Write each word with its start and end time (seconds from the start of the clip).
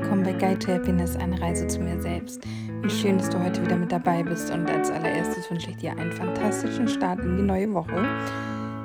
willkommen 0.00 0.24
bei 0.24 0.32
Guide 0.32 0.58
to 0.58 0.72
Happiness, 0.72 1.14
eine 1.14 1.40
Reise 1.40 1.68
zu 1.68 1.78
mir 1.78 2.02
selbst. 2.02 2.40
Wie 2.82 2.90
schön, 2.90 3.16
dass 3.16 3.30
du 3.30 3.38
heute 3.38 3.64
wieder 3.64 3.76
mit 3.76 3.92
dabei 3.92 4.24
bist 4.24 4.50
und 4.50 4.68
als 4.68 4.90
allererstes 4.90 5.48
wünsche 5.48 5.70
ich 5.70 5.76
dir 5.76 5.92
einen 5.92 6.10
fantastischen 6.10 6.88
Start 6.88 7.20
in 7.20 7.36
die 7.36 7.44
neue 7.44 7.72
Woche. 7.72 8.04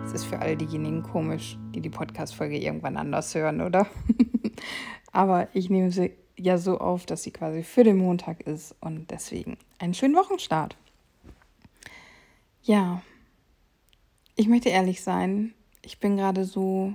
Es 0.06 0.14
ist 0.14 0.26
für 0.26 0.38
all 0.38 0.56
diejenigen 0.56 1.02
komisch, 1.02 1.58
die 1.74 1.82
die 1.82 1.90
Podcast-Folge 1.90 2.60
irgendwann 2.60 2.96
anders 2.96 3.33
hören, 3.33 3.62
oder? 3.62 3.87
Aber 5.12 5.47
ich 5.56 5.72
nehme 5.72 5.90
sie 5.90 6.12
ja 6.37 6.60
so 6.60 6.78
auf, 6.78 7.08
dass 7.08 7.23
sie 7.23 7.31
quasi 7.31 7.63
für 7.63 7.83
den 7.83 7.97
Montag 7.97 8.41
ist 8.41 8.76
und 8.79 9.10
deswegen 9.10 9.57
einen 9.79 9.96
schönen 9.96 10.15
Wochenstart. 10.15 10.78
Ja, 12.62 13.01
ich 14.35 14.47
möchte 14.47 14.69
ehrlich 14.69 15.01
sein, 15.01 15.55
ich 15.81 15.99
bin 15.99 16.17
gerade 16.17 16.45
so 16.45 16.94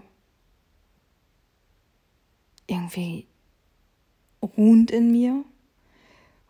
irgendwie 2.69 3.27
ruhend 4.45 4.91
in 4.91 5.11
mir 5.11 5.45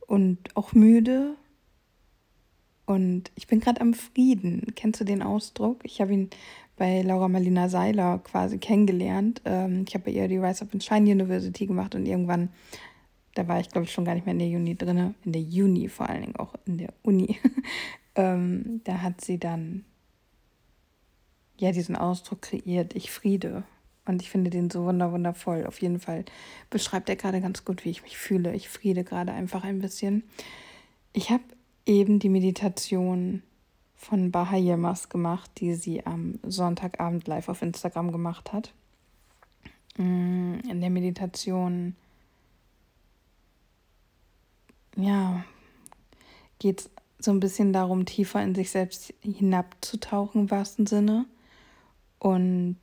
und 0.06 0.38
auch 0.56 0.72
müde. 0.72 1.36
Und 2.86 3.30
ich 3.34 3.46
bin 3.46 3.60
gerade 3.60 3.80
am 3.80 3.94
Frieden. 3.94 4.72
Kennst 4.76 5.00
du 5.00 5.04
den 5.04 5.22
Ausdruck? 5.22 5.80
Ich 5.84 6.00
habe 6.00 6.12
ihn 6.12 6.30
bei 6.76 7.02
Laura 7.02 7.28
Marlina 7.28 7.68
Seiler 7.68 8.18
quasi 8.18 8.58
kennengelernt. 8.58 9.42
Ähm, 9.44 9.84
ich 9.86 9.94
habe 9.94 10.04
bei 10.04 10.10
ihr 10.10 10.28
die 10.28 10.38
Rise 10.38 10.64
Up 10.64 10.72
and 10.72 10.84
Shine 10.84 11.10
University 11.10 11.66
gemacht 11.66 11.94
und 11.94 12.06
irgendwann, 12.06 12.50
da 13.34 13.46
war 13.48 13.60
ich 13.60 13.70
glaube 13.70 13.84
ich 13.84 13.92
schon 13.92 14.04
gar 14.04 14.14
nicht 14.14 14.26
mehr 14.26 14.32
in 14.32 14.38
der 14.38 14.48
Uni 14.48 14.76
drin, 14.76 15.14
in 15.24 15.32
der 15.32 15.42
Uni 15.42 15.88
vor 15.88 16.08
allen 16.08 16.22
Dingen 16.22 16.36
auch 16.36 16.54
in 16.66 16.78
der 16.78 16.92
Uni. 17.02 17.38
ähm, 18.16 18.80
da 18.84 19.02
hat 19.02 19.20
sie 19.20 19.38
dann 19.38 19.84
ja 21.56 21.72
diesen 21.72 21.96
Ausdruck 21.96 22.42
kreiert, 22.42 22.94
ich 22.94 23.10
Friede. 23.10 23.64
Und 24.06 24.20
ich 24.20 24.30
finde 24.30 24.50
den 24.50 24.70
so 24.70 24.84
wundervoll. 24.84 25.66
Auf 25.66 25.80
jeden 25.80 25.98
Fall 25.98 26.24
beschreibt 26.68 27.08
er 27.08 27.16
gerade 27.16 27.40
ganz 27.40 27.64
gut, 27.64 27.84
wie 27.84 27.90
ich 27.90 28.02
mich 28.02 28.18
fühle. 28.18 28.54
Ich 28.54 28.68
friede 28.68 29.02
gerade 29.02 29.32
einfach 29.32 29.64
ein 29.64 29.80
bisschen. 29.80 30.24
Ich 31.12 31.30
habe 31.30 31.44
eben 31.86 32.18
die 32.18 32.28
Meditation 32.28 33.42
von 33.96 34.30
Baha 34.30 34.56
Yilmaz 34.56 35.08
gemacht, 35.08 35.50
die 35.58 35.74
sie 35.74 36.04
am 36.04 36.38
Sonntagabend 36.42 37.26
live 37.26 37.48
auf 37.48 37.62
Instagram 37.62 38.12
gemacht 38.12 38.52
hat. 38.52 38.74
Mm, 39.96 40.58
in 40.68 40.80
der 40.80 40.90
Meditation, 40.90 41.96
ja, 44.96 45.44
geht 46.58 46.80
es 46.80 46.90
so 47.18 47.30
ein 47.30 47.40
bisschen 47.40 47.72
darum, 47.72 48.04
tiefer 48.04 48.42
in 48.42 48.54
sich 48.54 48.70
selbst 48.70 49.14
hinabzutauchen, 49.22 50.42
im 50.42 50.50
wahrsten 50.50 50.86
Sinne. 50.86 51.24
Und 52.18 52.76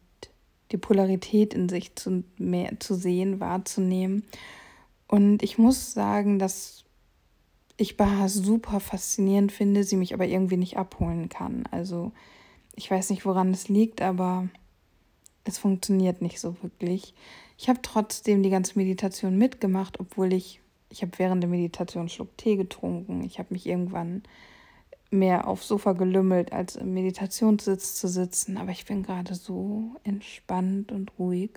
die 0.72 0.78
Polarität 0.78 1.54
in 1.54 1.70
sich 1.70 1.96
zu, 1.96 2.24
mehr, 2.38 2.80
zu 2.80 2.96
sehen, 2.96 3.40
wahrzunehmen. 3.40 4.24
Und 5.08 5.44
ich 5.44 5.58
muss 5.58 5.94
sagen, 5.94 6.40
dass 6.40 6.86
ich 7.78 7.98
Baha 7.98 8.30
super 8.30 8.80
faszinierend 8.80 9.52
finde, 9.52 9.84
sie 9.84 9.98
mich 9.98 10.14
aber 10.14 10.26
irgendwie 10.26 10.58
nicht 10.58 10.78
abholen 10.78 11.30
kann. 11.30 11.64
Also 11.72 12.12
ich 12.76 12.90
weiß 12.90 13.10
nicht, 13.10 13.26
woran 13.26 13.52
es 13.52 13.70
liegt, 13.70 14.02
aber 14.02 14.48
es 15.44 15.58
funktioniert 15.58 16.22
nicht 16.22 16.40
so 16.40 16.56
wirklich. 16.62 17.14
Ich 17.58 17.70
habe 17.70 17.80
trotzdem 17.82 18.44
die 18.44 18.50
ganze 18.50 18.78
Meditation 18.78 19.38
mitgemacht, 19.38 20.00
obwohl 20.00 20.34
ich, 20.34 20.62
ich 20.90 21.02
habe 21.02 21.12
während 21.18 21.44
der 21.44 21.50
Meditation 21.50 22.02
einen 22.02 22.10
Schluck 22.10 22.38
Tee 22.38 22.56
getrunken. 22.56 23.24
Ich 23.24 23.40
habe 23.40 23.54
mich 23.54 23.66
irgendwann 23.66 24.24
mehr 25.12 25.48
aufs 25.48 25.68
Sofa 25.68 25.92
gelümmelt, 25.92 26.54
als 26.54 26.78
im 26.78 26.94
Meditationssitz 26.94 27.96
zu 27.96 28.08
sitzen. 28.08 28.58
Aber 28.58 28.72
ich 28.72 28.86
bin 28.86 29.04
gerade 29.04 29.36
so 29.36 29.96
entspannt 30.04 30.92
und 30.92 31.12
ruhig. 31.20 31.52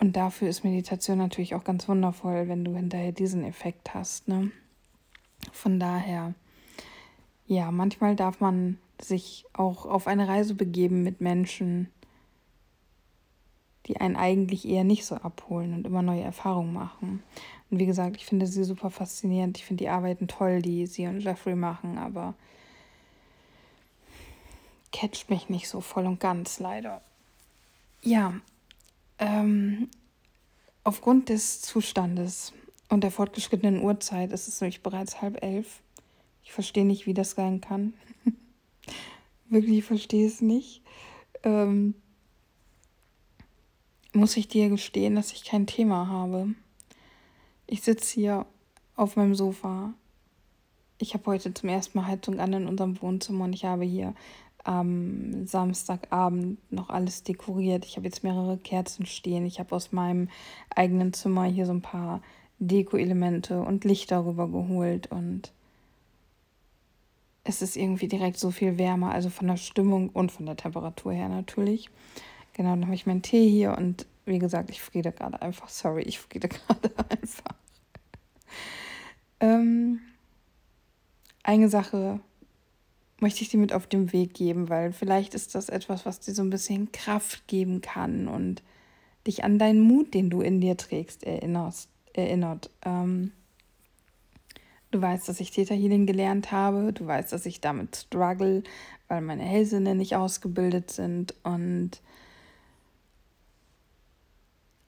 Und 0.00 0.16
dafür 0.16 0.48
ist 0.48 0.64
Meditation 0.64 1.18
natürlich 1.18 1.54
auch 1.54 1.62
ganz 1.62 1.86
wundervoll, 1.86 2.48
wenn 2.48 2.64
du 2.64 2.74
hinterher 2.74 3.12
diesen 3.12 3.44
Effekt 3.44 3.94
hast. 3.94 4.28
Ne? 4.28 4.50
Von 5.52 5.78
daher, 5.78 6.34
ja, 7.46 7.70
manchmal 7.70 8.16
darf 8.16 8.40
man 8.40 8.78
sich 9.00 9.44
auch 9.52 9.86
auf 9.86 10.06
eine 10.06 10.26
Reise 10.26 10.54
begeben 10.54 11.02
mit 11.02 11.20
Menschen, 11.20 11.90
die 13.90 14.00
einen 14.00 14.16
eigentlich 14.16 14.68
eher 14.68 14.84
nicht 14.84 15.04
so 15.04 15.16
abholen 15.16 15.74
und 15.74 15.84
immer 15.84 16.02
neue 16.02 16.22
Erfahrungen 16.22 16.72
machen. 16.72 17.22
Und 17.70 17.78
wie 17.78 17.86
gesagt, 17.86 18.16
ich 18.16 18.24
finde 18.24 18.46
sie 18.46 18.62
super 18.62 18.90
faszinierend. 18.90 19.58
Ich 19.58 19.64
finde 19.64 19.84
die 19.84 19.88
Arbeiten 19.88 20.28
toll, 20.28 20.62
die 20.62 20.86
sie 20.86 21.08
und 21.08 21.20
Jeffrey 21.20 21.56
machen, 21.56 21.98
aber 21.98 22.34
catcht 24.92 25.28
mich 25.28 25.48
nicht 25.48 25.68
so 25.68 25.80
voll 25.80 26.06
und 26.06 26.20
ganz, 26.20 26.60
leider. 26.60 27.00
Ja, 28.02 28.34
ähm, 29.18 29.88
aufgrund 30.84 31.28
des 31.28 31.60
Zustandes 31.60 32.52
und 32.88 33.02
der 33.02 33.10
fortgeschrittenen 33.10 33.82
Uhrzeit 33.82 34.32
ist 34.32 34.46
es 34.46 34.60
nämlich 34.60 34.82
bereits 34.82 35.20
halb 35.20 35.42
elf. 35.42 35.82
Ich 36.44 36.52
verstehe 36.52 36.84
nicht, 36.84 37.06
wie 37.06 37.14
das 37.14 37.32
sein 37.32 37.60
kann. 37.60 37.94
Wirklich, 39.48 39.78
ich 39.78 39.84
verstehe 39.84 40.26
es 40.26 40.40
nicht. 40.40 40.82
Ähm, 41.42 41.94
muss 44.12 44.36
ich 44.36 44.48
dir 44.48 44.68
gestehen, 44.68 45.14
dass 45.14 45.32
ich 45.32 45.44
kein 45.44 45.66
Thema 45.66 46.08
habe. 46.08 46.48
Ich 47.66 47.82
sitze 47.82 48.14
hier 48.14 48.46
auf 48.96 49.16
meinem 49.16 49.34
Sofa. 49.34 49.94
Ich 50.98 51.14
habe 51.14 51.26
heute 51.26 51.54
zum 51.54 51.68
ersten 51.68 51.98
Mal 51.98 52.06
Heizung 52.06 52.40
an 52.40 52.52
in 52.52 52.66
unserem 52.66 53.00
Wohnzimmer 53.00 53.44
und 53.44 53.52
ich 53.52 53.64
habe 53.64 53.84
hier 53.84 54.14
am 54.64 55.46
Samstagabend 55.46 56.58
noch 56.70 56.90
alles 56.90 57.22
dekoriert. 57.22 57.84
Ich 57.86 57.96
habe 57.96 58.06
jetzt 58.06 58.22
mehrere 58.22 58.58
Kerzen 58.58 59.06
stehen. 59.06 59.46
Ich 59.46 59.58
habe 59.58 59.74
aus 59.74 59.92
meinem 59.92 60.28
eigenen 60.74 61.12
Zimmer 61.12 61.44
hier 61.44 61.64
so 61.64 61.72
ein 61.72 61.80
paar 61.80 62.20
Deko-Elemente 62.58 63.62
und 63.62 63.84
Lichter 63.84 64.26
rüber 64.26 64.48
geholt 64.48 65.10
und 65.10 65.52
es 67.42 67.62
ist 67.62 67.76
irgendwie 67.76 68.06
direkt 68.06 68.38
so 68.38 68.50
viel 68.50 68.76
wärmer, 68.76 69.12
also 69.12 69.30
von 69.30 69.46
der 69.46 69.56
Stimmung 69.56 70.10
und 70.10 70.30
von 70.30 70.44
der 70.44 70.56
Temperatur 70.56 71.12
her 71.12 71.28
natürlich. 71.28 71.88
Genau, 72.60 72.72
dann 72.72 72.84
habe 72.84 72.94
ich 72.94 73.06
meinen 73.06 73.22
Tee 73.22 73.48
hier 73.48 73.74
und 73.78 74.04
wie 74.26 74.38
gesagt, 74.38 74.68
ich 74.68 74.82
friede 74.82 75.12
gerade 75.12 75.40
einfach. 75.40 75.70
Sorry, 75.70 76.02
ich 76.02 76.18
friede 76.18 76.46
gerade 76.50 76.90
einfach. 77.08 77.54
ähm, 79.40 80.00
eine 81.42 81.70
Sache 81.70 82.20
möchte 83.18 83.40
ich 83.40 83.48
dir 83.48 83.56
mit 83.56 83.72
auf 83.72 83.86
den 83.86 84.12
Weg 84.12 84.34
geben, 84.34 84.68
weil 84.68 84.92
vielleicht 84.92 85.32
ist 85.32 85.54
das 85.54 85.70
etwas, 85.70 86.04
was 86.04 86.20
dir 86.20 86.34
so 86.34 86.42
ein 86.42 86.50
bisschen 86.50 86.92
Kraft 86.92 87.48
geben 87.48 87.80
kann 87.80 88.28
und 88.28 88.62
dich 89.26 89.42
an 89.42 89.58
deinen 89.58 89.80
Mut, 89.80 90.12
den 90.12 90.28
du 90.28 90.42
in 90.42 90.60
dir 90.60 90.76
trägst, 90.76 91.24
erinnerst, 91.24 91.88
erinnert. 92.12 92.68
Ähm, 92.84 93.32
du 94.90 95.00
weißt, 95.00 95.26
dass 95.26 95.40
ich 95.40 95.50
Theta 95.50 95.74
Healing 95.74 96.04
gelernt 96.04 96.52
habe. 96.52 96.92
Du 96.92 97.06
weißt, 97.06 97.32
dass 97.32 97.46
ich 97.46 97.62
damit 97.62 97.96
struggle, 97.96 98.64
weil 99.08 99.22
meine 99.22 99.44
Hellsinne 99.44 99.94
nicht 99.94 100.14
ausgebildet 100.14 100.90
sind 100.90 101.34
und 101.42 102.02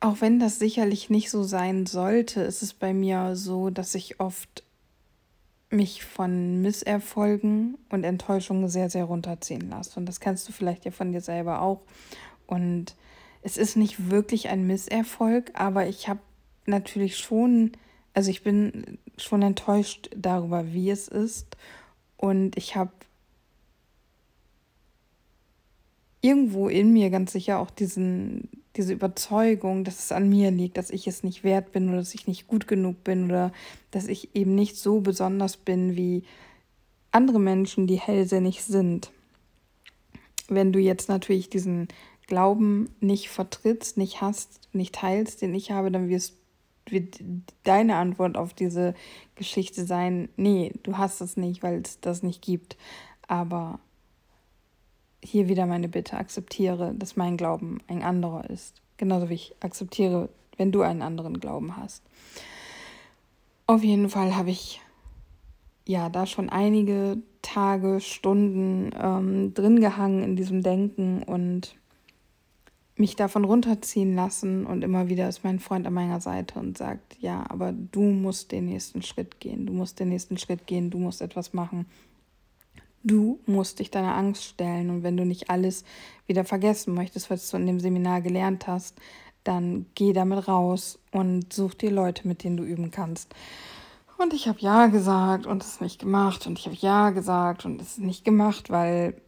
auch 0.03 0.21
wenn 0.21 0.41
das 0.41 0.59
sicherlich 0.59 1.11
nicht 1.11 1.31
so 1.31 1.45
sein 1.45 1.87
sollte, 1.87 2.43
ist 2.43 2.63
es 2.63 2.75
bei 2.75 2.93
mir 2.93 3.37
so, 3.37 3.71
dass 3.71 3.95
ich 3.95 4.19
oft 4.19 4.65
mich 5.71 6.05
von 6.05 6.61
Misserfolgen 6.61 7.79
und 7.89 8.03
Enttäuschungen 8.03 8.69
sehr, 8.69 8.91
sehr 8.91 9.05
runterziehen 9.05 9.71
lasse. 9.71 9.99
Und 10.01 10.07
das 10.07 10.19
kennst 10.19 10.49
du 10.49 10.53
vielleicht 10.53 10.85
ja 10.85 10.91
von 10.91 11.13
dir 11.13 11.21
selber 11.21 11.63
auch. 11.63 11.83
Und 12.49 12.97
es 13.43 13.57
ist 13.57 13.77
nicht 13.77 14.11
wirklich 14.11 14.49
ein 14.49 14.67
Misserfolg, 14.67 15.53
aber 15.55 15.87
ich 15.87 16.09
habe 16.09 16.21
natürlich 16.67 17.17
schon, 17.17 17.71
also 18.13 18.29
ich 18.29 18.43
bin 18.43 18.99
schon 19.17 19.43
enttäuscht 19.43 20.11
darüber, 20.17 20.73
wie 20.73 20.91
es 20.91 21.07
ist. 21.07 21.57
Und 22.17 22.57
ich 22.57 22.75
habe 22.75 22.93
irgendwo 26.23 26.69
in 26.69 26.93
mir 26.93 27.11
ganz 27.11 27.31
sicher 27.33 27.61
auch 27.61 27.71
diesen, 27.71 28.62
diese 28.77 28.93
Überzeugung, 28.93 29.85
dass 29.85 29.99
es 29.99 30.13
an 30.13 30.29
mir 30.29 30.51
liegt, 30.51 30.77
dass 30.77 30.91
ich 30.91 31.07
es 31.07 31.23
nicht 31.23 31.45
wert 31.45 31.73
bin 31.73 31.89
oder 31.89 31.99
dass 31.99 32.15
ich 32.15 32.27
nicht 32.27 32.47
gut 32.47 32.67
genug 32.67 33.05
bin 33.05 33.27
oder 33.27 33.53
dass 33.91 34.07
ich 34.07 34.35
eben 34.35 34.55
nicht 34.55 34.77
so 34.77 35.01
besonders 35.01 35.57
bin 35.57 35.97
wie 35.97 36.25
andere 37.11 37.39
Menschen, 37.39 37.87
die 37.87 38.01
hellsinnig 38.01 38.65
sind. 38.65 39.13
Wenn 40.49 40.73
du 40.73 40.79
jetzt 40.79 41.09
natürlich 41.09 41.51
diesen 41.51 41.89
Glauben 42.27 42.89
nicht 43.01 43.29
vertrittst, 43.29 43.99
nicht 43.99 44.23
hast, 44.23 44.61
nicht 44.73 44.95
teilst, 44.95 45.43
den 45.43 45.55
ich 45.55 45.71
habe, 45.71 45.91
dann 45.91 46.09
wirst, 46.09 46.35
wird 46.89 47.21
deine 47.65 47.97
Antwort 47.97 48.37
auf 48.37 48.55
diese 48.55 48.95
Geschichte 49.35 49.85
sein, 49.85 50.31
nee, 50.37 50.73
du 50.83 50.97
hast 50.97 51.21
es 51.21 51.37
nicht, 51.37 51.63
weil 51.63 51.83
es 51.83 52.01
das 52.01 52.23
nicht 52.23 52.41
gibt. 52.41 52.77
Aber 53.29 53.81
hier 55.23 55.49
wieder 55.49 55.67
meine 55.67 55.89
Bitte, 55.89 56.17
akzeptiere, 56.17 56.95
dass 56.97 57.17
mein 57.17 57.37
Glauben 57.37 57.81
ein 57.87 58.03
anderer 58.03 58.49
ist. 58.51 58.83
Genauso 58.97 59.29
wie 59.29 59.35
ich 59.35 59.55
akzeptiere, 59.61 60.29
wenn 60.57 60.73
du 60.73 60.83
einen 60.83 61.03
anderen 61.03 61.41
Glauben 61.41 61.77
hast. 61.77 62.03
Auf 63.67 63.83
jeden 63.83 64.11
Fall 64.11 64.37
habe 64.37 64.51
ich 64.51 64.81
ja 65.87 66.09
da 66.09 66.27
schon 66.27 66.49
einige 66.49 67.19
Tage, 67.43 68.01
Stunden 68.01 68.91
ähm, 69.01 69.55
drin 69.55 69.81
gehangen 69.81 70.23
in 70.23 70.37
diesem 70.37 70.63
Denken 70.63 71.23
und 71.23 71.77
mich 72.97 73.17
davon 73.17 73.45
runterziehen 73.45 74.15
lassen 74.15 74.67
und 74.67 74.85
immer 74.85 75.09
wieder 75.09 75.29
ist 75.29 75.45
mein 75.45 75.59
Freund 75.59 75.87
an 75.87 75.95
meiner 75.95 76.21
Seite 76.21 76.59
und 76.59 76.77
sagt, 76.77 77.17
ja, 77.21 77.45
aber 77.49 77.73
du 77.73 78.03
musst 78.03 78.53
den 78.53 78.67
nächsten 78.67 79.03
Schritt 79.03 79.41
gehen, 79.41 79.67
du 79.67 79.73
musst 79.73 79.99
den 79.99 80.11
nächsten 80.11 80.37
Schritt 80.39 80.67
gehen, 80.67 80.91
du 80.91 80.99
musst 80.99 81.23
etwas 81.23 81.53
machen. 81.53 81.87
Du 83.05 83.41
musst 83.47 83.79
dich 83.79 83.91
deiner 83.91 84.15
Angst 84.15 84.45
stellen 84.45 84.91
und 84.91 85.03
wenn 85.03 85.17
du 85.17 85.25
nicht 85.25 85.51
alles 85.51 85.85
wieder 86.27 86.45
vergessen 86.45 86.95
möchtest, 86.95 87.31
was 87.31 87.51
du 87.51 87.57
in 87.57 87.67
dem 87.67 87.81
Seminar 87.81 88.21
gelernt 88.21 88.67
hast, 88.67 88.97
dann 89.45 89.87
geh 89.95 90.13
damit 90.13 90.47
raus 90.47 90.99
und 91.11 91.53
such 91.53 91.75
dir 91.75 91.91
Leute, 91.91 92.29
mit 92.29 92.45
denen 92.45 92.57
du 92.57 92.63
üben 92.63 92.91
kannst. 92.91 93.35
Und 94.19 94.33
ich 94.33 94.47
habe 94.47 94.61
ja 94.61 94.87
gesagt 94.87 95.47
und 95.47 95.65
es 95.65 95.81
nicht 95.81 95.99
gemacht 95.99 96.47
und 96.47 96.59
ich 96.59 96.67
habe 96.67 96.77
ja 96.77 97.11
gesagt 97.11 97.65
und 97.65 97.83
es 97.83 97.99
nicht 97.99 98.25
gemacht, 98.25 98.71
weil 98.71 99.21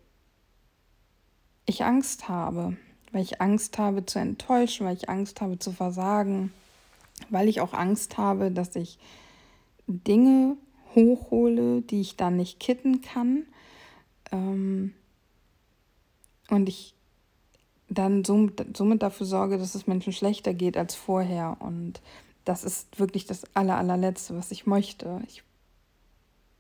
ich 1.67 1.85
Angst 1.85 2.29
habe 2.29 2.77
weil 3.15 3.23
ich 3.23 3.41
Angst 3.41 3.79
habe 3.79 4.05
zu 4.05 4.19
enttäuschen, 4.19 4.87
weil 4.87 4.97
ich 4.97 5.09
Angst 5.09 5.41
habe 5.41 5.59
zu 5.59 5.71
versagen, 5.71 6.53
weil 7.31 7.49
ich 7.49 7.61
auch 7.61 7.73
Angst 7.73 8.19
habe, 8.19 8.51
dass 8.51 8.75
ich 8.75 8.99
Dinge 9.87 10.57
hochhole, 10.97 11.83
die 11.83 12.01
ich 12.01 12.17
dann 12.17 12.37
nicht 12.37 12.59
kitten 12.59 13.03
kann. 13.03 13.45
Ähm, 14.33 14.95
und 16.51 16.69
ich 16.69 16.95
dann 17.89 18.25
somit, 18.25 19.03
dafür 19.03 19.27
sorge, 19.27 19.59
dass 19.59 19.75
es 19.75 19.87
Menschen 19.87 20.13
schlechter 20.13 20.55
geht 20.55 20.77
als 20.77 20.95
vorher. 20.95 21.57
Und 21.61 22.01
das 22.45 22.65
ist 22.65 22.99
wirklich 22.99 23.27
das 23.27 23.45
aller, 23.55 23.77
allerletzte, 23.77 24.37
was 24.37 24.51
ich 24.51 24.67
möchte. 24.67 25.21
Ich 25.27 25.43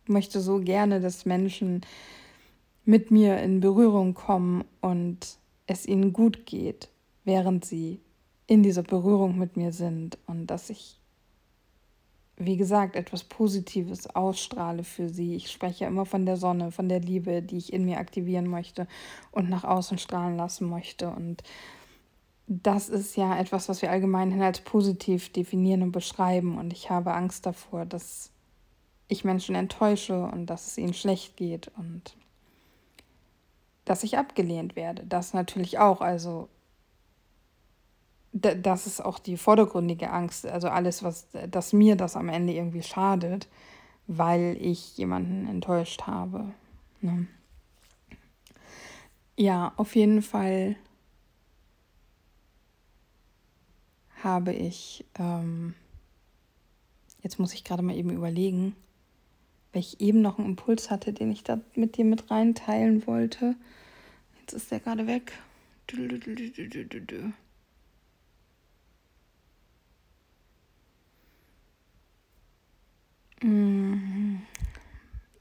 möchte 0.06 0.40
so 0.40 0.60
gerne, 0.60 1.00
dass 1.00 1.26
Menschen 1.26 1.82
mit 2.84 3.10
mir 3.10 3.38
in 3.38 3.60
Berührung 3.60 4.14
kommen 4.14 4.64
und 4.80 5.38
es 5.66 5.86
ihnen 5.86 6.12
gut 6.12 6.46
geht, 6.46 6.88
während 7.24 7.64
sie 7.64 8.00
in 8.46 8.62
dieser 8.62 8.82
Berührung 8.82 9.38
mit 9.38 9.56
mir 9.56 9.72
sind 9.72 10.18
und 10.26 10.46
dass 10.48 10.68
ich, 10.68 10.98
wie 12.36 12.56
gesagt, 12.56 12.96
etwas 12.96 13.24
Positives 13.24 14.08
ausstrahle 14.14 14.82
für 14.82 15.08
sie. 15.08 15.36
Ich 15.36 15.50
spreche 15.50 15.84
immer 15.84 16.04
von 16.04 16.26
der 16.26 16.36
Sonne, 16.36 16.72
von 16.72 16.88
der 16.88 17.00
Liebe, 17.00 17.42
die 17.42 17.58
ich 17.58 17.72
in 17.72 17.84
mir 17.84 17.98
aktivieren 17.98 18.48
möchte 18.48 18.88
und 19.30 19.48
nach 19.48 19.64
außen 19.64 19.98
strahlen 19.98 20.36
lassen 20.36 20.68
möchte. 20.68 21.10
Und 21.10 21.42
das 22.46 22.88
ist 22.88 23.16
ja 23.16 23.38
etwas, 23.38 23.68
was 23.68 23.82
wir 23.82 23.90
allgemeinhin 23.90 24.42
als 24.42 24.60
positiv 24.60 25.32
definieren 25.32 25.82
und 25.82 25.92
beschreiben. 25.92 26.58
Und 26.58 26.72
ich 26.72 26.90
habe 26.90 27.14
Angst 27.14 27.46
davor, 27.46 27.86
dass 27.86 28.30
ich 29.06 29.24
Menschen 29.24 29.54
enttäusche 29.54 30.24
und 30.24 30.46
dass 30.46 30.66
es 30.66 30.78
ihnen 30.78 30.94
schlecht 30.94 31.36
geht. 31.36 31.70
Und 31.76 32.16
dass 33.84 34.02
ich 34.02 34.18
abgelehnt 34.18 34.76
werde. 34.76 35.04
Das 35.06 35.34
natürlich 35.34 35.78
auch. 35.78 36.00
Also 36.00 36.48
das 38.34 38.86
ist 38.88 39.00
auch 39.00 39.20
die 39.20 39.36
vordergründige 39.36 40.10
Angst. 40.10 40.44
Also 40.44 40.68
alles, 40.68 41.04
was, 41.04 41.28
dass 41.48 41.72
mir 41.72 41.94
das 41.96 42.16
am 42.16 42.28
Ende 42.28 42.52
irgendwie 42.52 42.82
schadet, 42.82 43.48
weil 44.08 44.56
ich 44.60 44.98
jemanden 44.98 45.46
enttäuscht 45.46 46.02
habe. 46.02 46.52
Ne? 47.00 47.28
Ja, 49.36 49.72
auf 49.76 49.94
jeden 49.94 50.20
Fall 50.20 50.76
habe 54.22 54.52
ich, 54.52 55.04
ähm, 55.18 55.74
jetzt 57.22 57.38
muss 57.38 57.54
ich 57.54 57.62
gerade 57.62 57.82
mal 57.82 57.96
eben 57.96 58.10
überlegen, 58.10 58.74
weil 59.72 59.80
ich 59.80 60.00
eben 60.00 60.22
noch 60.22 60.38
einen 60.38 60.48
Impuls 60.48 60.90
hatte, 60.90 61.12
den 61.12 61.30
ich 61.30 61.44
da 61.44 61.60
mit 61.76 61.96
dir 61.96 62.04
mit 62.04 62.30
rein 62.32 62.54
teilen 62.56 63.06
wollte. 63.06 63.54
Jetzt 64.40 64.54
ist 64.54 64.70
der 64.72 64.80
gerade 64.80 65.06
weg. 65.06 65.32
Mm. 67.28 67.43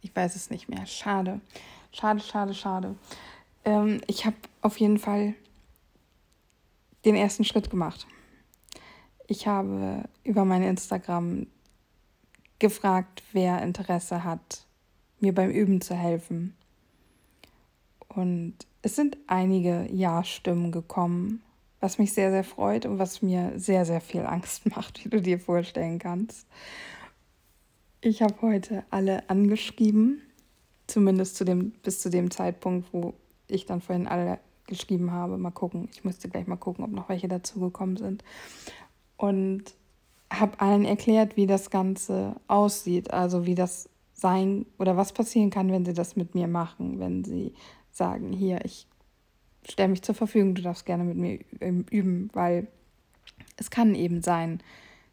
Ich 0.01 0.13
weiß 0.13 0.35
es 0.35 0.50
nicht 0.50 0.67
mehr. 0.67 0.85
Schade. 0.85 1.39
Schade, 1.91 2.19
schade, 2.19 2.53
schade. 2.53 2.95
Ähm, 3.63 4.01
ich 4.07 4.25
habe 4.25 4.35
auf 4.61 4.77
jeden 4.77 5.00
Fall 5.00 5.35
den 7.05 7.15
ersten 7.15 7.45
Schritt 7.45 7.69
gemacht. 7.69 8.05
Ich 9.27 9.47
habe 9.47 10.03
über 10.23 10.44
mein 10.44 10.63
Instagram 10.63 11.47
gefragt, 12.59 13.23
wer 13.31 13.61
Interesse 13.61 14.23
hat, 14.23 14.65
mir 15.19 15.33
beim 15.33 15.50
Üben 15.50 15.79
zu 15.79 15.95
helfen. 15.95 16.55
Und 18.09 18.55
es 18.81 18.97
sind 18.97 19.17
einige 19.27 19.88
Ja-Stimmen 19.91 20.71
gekommen, 20.71 21.41
was 21.79 22.00
mich 22.00 22.13
sehr, 22.13 22.31
sehr 22.31 22.44
freut 22.44 22.85
und 22.85 23.00
was 23.00 23.21
mir 23.21 23.53
sehr, 23.55 23.85
sehr 23.85 24.01
viel 24.01 24.25
Angst 24.25 24.65
macht, 24.75 25.05
wie 25.05 25.09
du 25.09 25.21
dir 25.21 25.39
vorstellen 25.39 26.00
kannst. 26.00 26.47
Ich 28.05 28.21
habe 28.21 28.35
heute 28.41 28.83
alle 28.89 29.29
angeschrieben, 29.29 30.21
zumindest 30.88 31.38
zu 31.38 31.45
dem, 31.45 31.71
bis 31.83 32.01
zu 32.01 32.09
dem 32.09 32.31
Zeitpunkt, 32.31 32.91
wo 32.91 33.13
ich 33.47 33.65
dann 33.65 33.79
vorhin 33.79 34.09
alle 34.09 34.39
geschrieben 34.67 35.11
habe. 35.11 35.38
Mal 35.38 35.51
gucken, 35.51 35.88
ich 35.94 36.03
müsste 36.03 36.27
gleich 36.27 36.45
mal 36.45 36.57
gucken, 36.57 36.83
ob 36.83 36.91
noch 36.91 37.07
welche 37.07 37.29
dazugekommen 37.29 37.95
sind. 37.95 38.25
Und 39.15 39.73
habe 40.29 40.59
allen 40.59 40.83
erklärt, 40.83 41.38
wie 41.38 41.47
das 41.47 41.69
Ganze 41.69 42.35
aussieht, 42.50 43.11
also 43.13 43.45
wie 43.45 43.55
das 43.55 43.88
sein 44.13 44.65
oder 44.79 44.97
was 44.97 45.13
passieren 45.13 45.50
kann, 45.50 45.71
wenn 45.71 45.85
sie 45.85 45.94
das 45.94 46.17
mit 46.17 46.35
mir 46.35 46.50
machen, 46.50 47.00
wenn 47.00 47.23
sie 47.23 47.53
sagen, 47.94 48.33
hier, 48.33 48.65
ich 48.65 48.85
stelle 49.65 49.88
mich 49.88 50.01
zur 50.01 50.15
Verfügung, 50.15 50.55
du 50.55 50.61
darfst 50.61 50.85
gerne 50.85 51.05
mit 51.05 51.15
mir 51.15 51.39
üben, 51.89 52.29
weil 52.33 52.67
es 53.55 53.69
kann 53.69 53.95
eben 53.95 54.21
sein, 54.21 54.61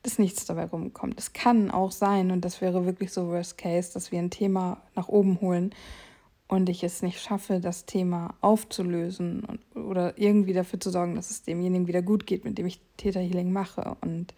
dass 0.02 0.18
nichts 0.18 0.46
dabei 0.46 0.64
rumkommt. 0.64 1.18
Es 1.18 1.32
kann 1.32 1.70
auch 1.70 1.92
sein, 1.92 2.30
und 2.30 2.44
das 2.44 2.60
wäre 2.60 2.86
wirklich 2.86 3.12
so 3.12 3.28
Worst 3.28 3.58
Case, 3.58 3.92
dass 3.92 4.12
wir 4.12 4.18
ein 4.18 4.30
Thema 4.30 4.80
nach 4.94 5.08
oben 5.08 5.40
holen 5.40 5.74
und 6.48 6.68
ich 6.68 6.82
es 6.82 7.02
nicht 7.02 7.20
schaffe, 7.20 7.60
das 7.60 7.86
Thema 7.86 8.34
aufzulösen 8.40 9.44
und, 9.44 9.76
oder 9.76 10.18
irgendwie 10.18 10.52
dafür 10.52 10.80
zu 10.80 10.90
sorgen, 10.90 11.14
dass 11.14 11.30
es 11.30 11.42
demjenigen 11.42 11.86
wieder 11.86 12.02
gut 12.02 12.26
geht, 12.26 12.44
mit 12.44 12.58
dem 12.58 12.66
ich 12.66 12.80
Täterhealing 12.96 13.52
mache. 13.52 13.96
Und 14.00 14.34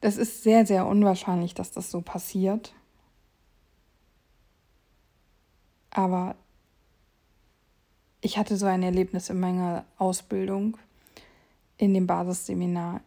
das 0.00 0.16
ist 0.16 0.42
sehr, 0.42 0.64
sehr 0.64 0.86
unwahrscheinlich, 0.86 1.54
dass 1.54 1.72
das 1.72 1.90
so 1.90 2.02
passiert. 2.02 2.72
Aber 5.90 6.36
ich 8.20 8.38
hatte 8.38 8.56
so 8.56 8.66
ein 8.66 8.82
Erlebnis 8.82 9.28
in 9.28 9.40
meiner 9.40 9.84
Ausbildung, 9.98 10.76
in 11.78 11.94
dem 11.94 12.06
Basisseminar. 12.06 13.00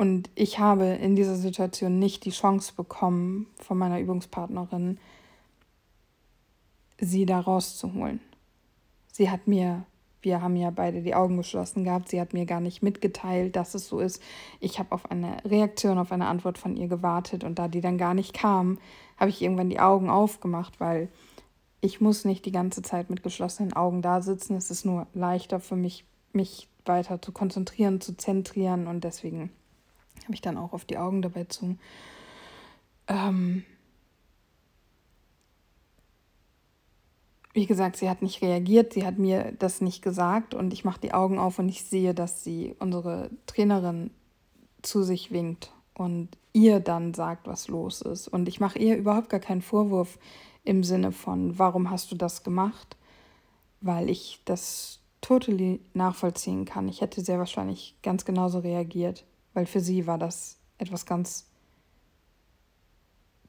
Und 0.00 0.30
ich 0.34 0.58
habe 0.58 0.86
in 0.86 1.14
dieser 1.14 1.36
Situation 1.36 1.98
nicht 1.98 2.24
die 2.24 2.30
Chance 2.30 2.72
bekommen, 2.74 3.48
von 3.58 3.76
meiner 3.76 4.00
Übungspartnerin, 4.00 4.98
sie 6.98 7.26
da 7.26 7.38
rauszuholen. 7.38 8.18
Sie 9.12 9.28
hat 9.28 9.46
mir, 9.46 9.84
wir 10.22 10.40
haben 10.40 10.56
ja 10.56 10.70
beide 10.70 11.02
die 11.02 11.14
Augen 11.14 11.36
geschlossen 11.36 11.84
gehabt, 11.84 12.08
sie 12.08 12.18
hat 12.18 12.32
mir 12.32 12.46
gar 12.46 12.62
nicht 12.62 12.82
mitgeteilt, 12.82 13.56
dass 13.56 13.74
es 13.74 13.88
so 13.88 14.00
ist. 14.00 14.22
Ich 14.58 14.78
habe 14.78 14.92
auf 14.92 15.10
eine 15.10 15.44
Reaktion, 15.44 15.98
auf 15.98 16.12
eine 16.12 16.28
Antwort 16.28 16.56
von 16.56 16.78
ihr 16.78 16.88
gewartet 16.88 17.44
und 17.44 17.58
da 17.58 17.68
die 17.68 17.82
dann 17.82 17.98
gar 17.98 18.14
nicht 18.14 18.32
kam, 18.32 18.78
habe 19.18 19.28
ich 19.28 19.42
irgendwann 19.42 19.68
die 19.68 19.80
Augen 19.80 20.08
aufgemacht, 20.08 20.80
weil 20.80 21.10
ich 21.82 22.00
muss 22.00 22.24
nicht 22.24 22.46
die 22.46 22.52
ganze 22.52 22.80
Zeit 22.80 23.10
mit 23.10 23.22
geschlossenen 23.22 23.74
Augen 23.74 24.00
da 24.00 24.22
sitzen. 24.22 24.56
Es 24.56 24.70
ist 24.70 24.86
nur 24.86 25.08
leichter 25.12 25.60
für 25.60 25.76
mich, 25.76 26.06
mich 26.32 26.70
weiter 26.86 27.20
zu 27.20 27.32
konzentrieren, 27.32 28.00
zu 28.00 28.16
zentrieren 28.16 28.86
und 28.86 29.04
deswegen 29.04 29.50
habe 30.24 30.34
ich 30.34 30.40
dann 30.40 30.58
auch 30.58 30.72
auf 30.72 30.84
die 30.84 30.98
Augen 30.98 31.22
dabei 31.22 31.44
zu. 31.44 31.76
Ähm 33.08 33.64
wie 37.52 37.66
gesagt, 37.66 37.96
sie 37.96 38.08
hat 38.08 38.22
nicht 38.22 38.42
reagiert, 38.42 38.92
sie 38.92 39.04
hat 39.04 39.18
mir 39.18 39.52
das 39.58 39.80
nicht 39.80 40.02
gesagt 40.02 40.54
und 40.54 40.72
ich 40.72 40.84
mache 40.84 41.00
die 41.00 41.12
Augen 41.12 41.38
auf 41.38 41.58
und 41.58 41.68
ich 41.68 41.84
sehe, 41.84 42.14
dass 42.14 42.44
sie 42.44 42.76
unsere 42.78 43.30
Trainerin 43.46 44.10
zu 44.82 45.02
sich 45.02 45.32
winkt 45.32 45.72
und 45.94 46.28
ihr 46.52 46.80
dann 46.80 47.12
sagt, 47.12 47.46
was 47.46 47.68
los 47.68 48.02
ist. 48.02 48.28
Und 48.28 48.48
ich 48.48 48.60
mache 48.60 48.78
ihr 48.78 48.96
überhaupt 48.96 49.28
gar 49.28 49.40
keinen 49.40 49.62
Vorwurf 49.62 50.18
im 50.64 50.84
Sinne 50.84 51.12
von, 51.12 51.58
warum 51.58 51.90
hast 51.90 52.10
du 52.12 52.16
das 52.16 52.44
gemacht? 52.44 52.96
Weil 53.80 54.08
ich 54.08 54.40
das 54.44 55.00
totally 55.20 55.80
nachvollziehen 55.92 56.64
kann. 56.64 56.88
Ich 56.88 57.00
hätte 57.00 57.20
sehr 57.20 57.38
wahrscheinlich 57.38 57.96
ganz 58.02 58.24
genauso 58.24 58.60
reagiert, 58.60 59.24
weil 59.54 59.66
für 59.66 59.80
sie 59.80 60.06
war 60.06 60.18
das 60.18 60.56
etwas 60.78 61.06
ganz 61.06 61.46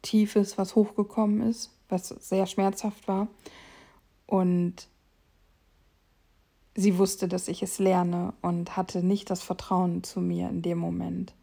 Tiefes, 0.01 0.57
was 0.57 0.75
hochgekommen 0.75 1.41
ist, 1.41 1.71
was 1.89 2.09
sehr 2.09 2.47
schmerzhaft 2.47 3.07
war. 3.07 3.27
Und 4.25 4.87
sie 6.75 6.97
wusste, 6.97 7.27
dass 7.27 7.47
ich 7.47 7.61
es 7.61 7.79
lerne 7.79 8.33
und 8.41 8.77
hatte 8.77 9.03
nicht 9.03 9.29
das 9.29 9.41
Vertrauen 9.41 10.03
zu 10.03 10.21
mir 10.21 10.49
in 10.49 10.61
dem 10.61 10.77
Moment. 10.77 11.33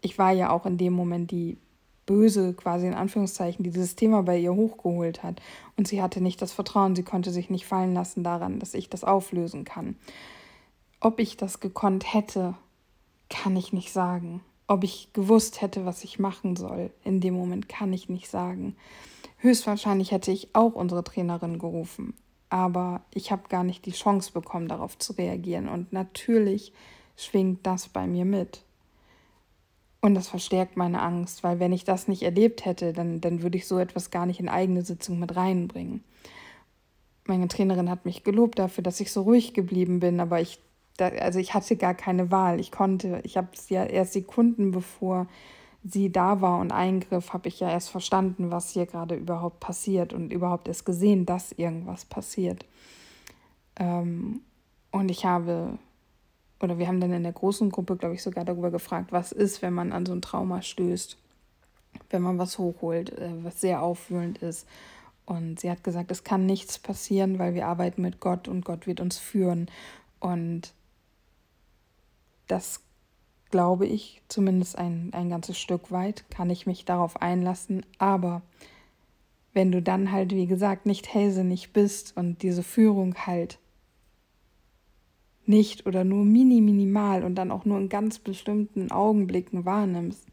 Ich 0.00 0.18
war 0.18 0.32
ja 0.32 0.50
auch 0.50 0.66
in 0.66 0.78
dem 0.78 0.92
Moment 0.92 1.30
die 1.30 1.58
Böse 2.06 2.52
quasi 2.52 2.86
in 2.86 2.94
Anführungszeichen, 2.94 3.62
die 3.62 3.70
dieses 3.70 3.96
Thema 3.96 4.22
bei 4.22 4.38
ihr 4.38 4.54
hochgeholt 4.54 5.22
hat. 5.22 5.40
Und 5.76 5.88
sie 5.88 6.02
hatte 6.02 6.20
nicht 6.20 6.42
das 6.42 6.52
Vertrauen, 6.52 6.94
sie 6.94 7.02
konnte 7.02 7.30
sich 7.30 7.48
nicht 7.48 7.66
fallen 7.66 7.94
lassen 7.94 8.24
daran, 8.24 8.58
dass 8.58 8.74
ich 8.74 8.90
das 8.90 9.04
auflösen 9.04 9.64
kann. 9.64 9.96
ob 11.00 11.20
ich 11.20 11.36
das 11.36 11.60
gekonnt 11.60 12.14
hätte, 12.14 12.54
kann 13.34 13.56
ich 13.56 13.72
nicht 13.72 13.92
sagen. 13.92 14.40
Ob 14.66 14.84
ich 14.84 15.12
gewusst 15.12 15.60
hätte, 15.60 15.84
was 15.84 16.04
ich 16.04 16.18
machen 16.18 16.56
soll, 16.56 16.90
in 17.02 17.20
dem 17.20 17.34
Moment 17.34 17.68
kann 17.68 17.92
ich 17.92 18.08
nicht 18.08 18.30
sagen. 18.30 18.76
Höchstwahrscheinlich 19.38 20.12
hätte 20.12 20.30
ich 20.30 20.54
auch 20.54 20.74
unsere 20.74 21.04
Trainerin 21.04 21.58
gerufen, 21.58 22.14
aber 22.48 23.02
ich 23.12 23.30
habe 23.30 23.48
gar 23.48 23.64
nicht 23.64 23.84
die 23.84 23.92
Chance 23.92 24.32
bekommen, 24.32 24.68
darauf 24.68 24.96
zu 24.96 25.12
reagieren. 25.12 25.68
Und 25.68 25.92
natürlich 25.92 26.72
schwingt 27.16 27.66
das 27.66 27.88
bei 27.88 28.06
mir 28.06 28.24
mit. 28.24 28.62
Und 30.00 30.14
das 30.14 30.28
verstärkt 30.28 30.76
meine 30.76 31.02
Angst, 31.02 31.42
weil 31.42 31.60
wenn 31.60 31.72
ich 31.72 31.84
das 31.84 32.08
nicht 32.08 32.22
erlebt 32.22 32.64
hätte, 32.64 32.92
dann, 32.92 33.20
dann 33.20 33.42
würde 33.42 33.58
ich 33.58 33.66
so 33.66 33.78
etwas 33.78 34.10
gar 34.10 34.26
nicht 34.26 34.40
in 34.40 34.48
eigene 34.48 34.82
Sitzung 34.82 35.18
mit 35.18 35.34
reinbringen. 35.34 36.04
Meine 37.26 37.48
Trainerin 37.48 37.90
hat 37.90 38.04
mich 38.04 38.22
gelobt 38.22 38.58
dafür, 38.58 38.84
dass 38.84 39.00
ich 39.00 39.10
so 39.10 39.22
ruhig 39.22 39.54
geblieben 39.54 40.00
bin, 40.00 40.20
aber 40.20 40.40
ich, 40.40 40.60
da, 40.96 41.08
also 41.08 41.38
ich 41.38 41.54
hatte 41.54 41.76
gar 41.76 41.94
keine 41.94 42.30
Wahl. 42.30 42.60
Ich 42.60 42.70
konnte, 42.70 43.20
ich 43.24 43.36
habe 43.36 43.48
es 43.52 43.68
ja 43.68 43.84
erst 43.84 44.12
Sekunden 44.12 44.70
bevor 44.70 45.26
sie 45.82 46.10
da 46.10 46.40
war 46.40 46.60
und 46.60 46.72
eingriff, 46.72 47.32
habe 47.32 47.48
ich 47.48 47.60
ja 47.60 47.68
erst 47.68 47.90
verstanden, 47.90 48.50
was 48.50 48.70
hier 48.70 48.86
gerade 48.86 49.14
überhaupt 49.16 49.60
passiert 49.60 50.14
und 50.14 50.32
überhaupt 50.32 50.66
erst 50.66 50.86
gesehen, 50.86 51.26
dass 51.26 51.52
irgendwas 51.52 52.06
passiert. 52.06 52.64
Ähm, 53.76 54.40
und 54.90 55.10
ich 55.10 55.26
habe 55.26 55.78
oder 56.64 56.78
wir 56.78 56.88
haben 56.88 57.00
dann 57.00 57.12
in 57.12 57.22
der 57.22 57.32
großen 57.32 57.70
Gruppe, 57.70 57.96
glaube 57.96 58.14
ich, 58.14 58.22
sogar 58.22 58.44
darüber 58.44 58.70
gefragt, 58.70 59.12
was 59.12 59.32
ist, 59.32 59.62
wenn 59.62 59.74
man 59.74 59.92
an 59.92 60.06
so 60.06 60.12
ein 60.12 60.22
Trauma 60.22 60.62
stößt, 60.62 61.16
wenn 62.10 62.22
man 62.22 62.38
was 62.38 62.58
hochholt, 62.58 63.16
äh, 63.18 63.30
was 63.42 63.60
sehr 63.60 63.82
aufwühlend 63.82 64.38
ist. 64.38 64.66
Und 65.26 65.60
sie 65.60 65.70
hat 65.70 65.84
gesagt, 65.84 66.10
es 66.10 66.24
kann 66.24 66.46
nichts 66.46 66.78
passieren, 66.78 67.38
weil 67.38 67.54
wir 67.54 67.66
arbeiten 67.66 68.02
mit 68.02 68.20
Gott 68.20 68.48
und 68.48 68.64
Gott 68.64 68.86
wird 68.86 69.00
uns 69.00 69.18
führen. 69.18 69.70
Und 70.20 70.74
das 72.46 72.82
glaube 73.50 73.86
ich 73.86 74.22
zumindest 74.28 74.76
ein, 74.76 75.10
ein 75.12 75.30
ganzes 75.30 75.58
Stück 75.58 75.92
weit, 75.92 76.28
kann 76.30 76.50
ich 76.50 76.66
mich 76.66 76.84
darauf 76.84 77.22
einlassen. 77.22 77.86
Aber 77.98 78.42
wenn 79.52 79.70
du 79.70 79.80
dann 79.80 80.10
halt, 80.10 80.32
wie 80.32 80.46
gesagt, 80.46 80.86
nicht 80.86 81.14
hellsinnig 81.14 81.72
bist 81.72 82.16
und 82.16 82.42
diese 82.42 82.62
Führung 82.62 83.14
halt 83.14 83.58
nicht 85.46 85.86
oder 85.86 86.04
nur 86.04 86.24
mini 86.24 86.60
minimal 86.60 87.22
und 87.22 87.36
dann 87.36 87.50
auch 87.50 87.64
nur 87.64 87.78
in 87.78 87.88
ganz 87.88 88.18
bestimmten 88.18 88.90
Augenblicken 88.90 89.64
wahrnimmst, 89.64 90.26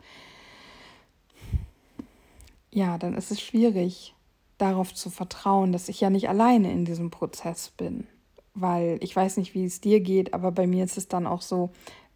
ja, 2.71 2.97
dann 2.97 3.13
ist 3.13 3.31
es 3.31 3.41
schwierig, 3.41 4.15
darauf 4.57 4.93
zu 4.93 5.09
vertrauen, 5.09 5.71
dass 5.71 5.89
ich 5.89 6.01
ja 6.01 6.09
nicht 6.09 6.29
alleine 6.29 6.71
in 6.71 6.85
diesem 6.85 7.11
Prozess 7.11 7.69
bin. 7.69 8.07
Weil 8.53 8.97
ich 9.01 9.15
weiß 9.15 9.37
nicht, 9.37 9.53
wie 9.53 9.65
es 9.65 9.81
dir 9.81 9.99
geht, 9.99 10.33
aber 10.33 10.51
bei 10.51 10.67
mir 10.67 10.83
ist 10.83 10.97
es 10.97 11.07
dann 11.07 11.27
auch 11.27 11.41
so, 11.41 11.71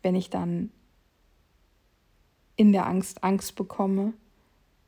wenn 0.05 0.15
ich 0.15 0.29
dann 0.29 0.69
in 2.55 2.71
der 2.71 2.85
Angst 2.85 3.23
Angst 3.23 3.55
bekomme, 3.55 4.13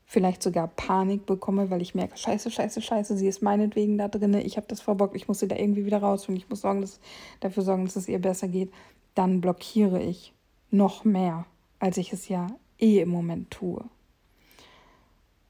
vielleicht 0.06 0.44
sogar 0.44 0.68
Panik 0.68 1.26
bekomme, 1.26 1.70
weil 1.70 1.82
ich 1.82 1.94
merke, 1.94 2.16
scheiße, 2.16 2.52
scheiße, 2.52 2.80
scheiße, 2.80 3.16
sie 3.16 3.26
ist 3.26 3.42
meinetwegen 3.42 3.98
da 3.98 4.06
drin, 4.06 4.32
ich 4.34 4.56
habe 4.56 4.68
das 4.68 4.80
verbockt, 4.80 5.16
ich 5.16 5.26
muss 5.26 5.40
sie 5.40 5.48
da 5.48 5.56
irgendwie 5.56 5.84
wieder 5.84 5.98
raus 5.98 6.28
und 6.28 6.36
ich 6.36 6.48
muss 6.48 6.60
sorgen, 6.60 6.80
dass, 6.80 7.00
dafür 7.40 7.64
sorgen, 7.64 7.84
dass 7.84 7.96
es 7.96 8.08
ihr 8.08 8.20
besser 8.20 8.46
geht, 8.46 8.72
dann 9.16 9.40
blockiere 9.40 10.00
ich 10.00 10.32
noch 10.70 11.04
mehr, 11.04 11.46
als 11.80 11.96
ich 11.96 12.12
es 12.12 12.28
ja 12.28 12.46
eh 12.78 13.00
im 13.00 13.08
Moment 13.08 13.50
tue. 13.50 13.84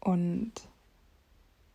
Und 0.01 0.53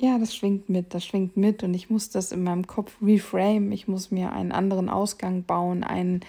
ja, 0.02 0.18
das 0.18 0.36
schwingt 0.36 0.68
mit, 0.68 0.96
das 0.96 1.06
schwingt 1.06 1.38
mit 1.38 1.62
und 1.62 1.76
ich 1.76 1.92
muss 1.92 2.10
das 2.10 2.32
in 2.32 2.44
meinem 2.44 2.66
Kopf 2.66 2.96
reframe, 3.04 3.72
ich 3.72 3.88
muss 3.88 4.10
mir 4.10 4.34
einen 4.34 4.52
anderen 4.52 4.90
Ausgang 4.90 5.44
bauen, 5.44 5.84
ein, 5.84 6.22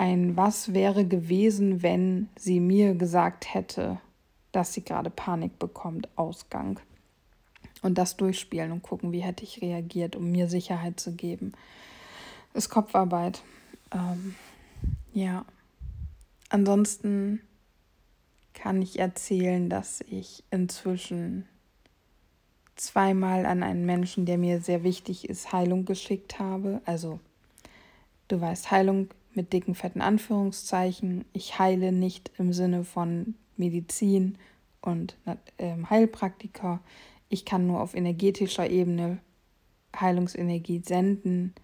ein 0.00 0.34
was 0.34 0.72
wäre 0.72 1.04
gewesen, 1.04 1.82
wenn 1.82 2.30
sie 2.34 2.58
mir 2.58 2.94
gesagt 2.94 3.52
hätte, 3.52 4.00
dass 4.50 4.72
sie 4.72 4.82
gerade 4.82 5.10
Panik 5.10 5.58
bekommt, 5.58 6.08
Ausgang. 6.16 6.80
Und 7.82 7.98
das 7.98 8.16
durchspielen 8.16 8.72
und 8.72 8.82
gucken, 8.82 9.12
wie 9.12 9.20
hätte 9.20 9.44
ich 9.44 9.60
reagiert, 9.60 10.16
um 10.16 10.32
mir 10.32 10.48
Sicherheit 10.48 10.98
zu 10.98 11.12
geben. 11.12 11.52
Ist 12.54 12.70
Kopfarbeit. 12.70 13.42
Ähm, 13.92 14.36
ja. 15.12 15.44
Ansonsten 16.48 17.42
kann 18.54 18.80
ich 18.80 18.98
erzählen, 18.98 19.68
dass 19.68 20.00
ich 20.08 20.44
inzwischen 20.50 21.46
zweimal 22.76 23.44
an 23.44 23.62
einen 23.62 23.84
Menschen, 23.84 24.24
der 24.24 24.38
mir 24.38 24.62
sehr 24.62 24.82
wichtig 24.82 25.28
ist, 25.28 25.52
Heilung 25.52 25.84
geschickt 25.84 26.38
habe. 26.38 26.80
Also, 26.86 27.20
du 28.28 28.40
weißt, 28.40 28.70
Heilung 28.70 29.10
mit 29.34 29.52
dicken, 29.52 29.74
fetten 29.74 30.00
Anführungszeichen. 30.00 31.24
Ich 31.32 31.58
heile 31.58 31.92
nicht 31.92 32.30
im 32.38 32.52
Sinne 32.52 32.84
von 32.84 33.34
Medizin 33.56 34.38
und 34.80 35.16
äh, 35.58 35.76
Heilpraktiker. 35.88 36.80
Ich 37.28 37.44
kann 37.44 37.66
nur 37.66 37.80
auf 37.80 37.94
energetischer 37.94 38.68
Ebene 38.68 39.18
Heilungsenergie 39.98 40.82
senden, 40.84 41.54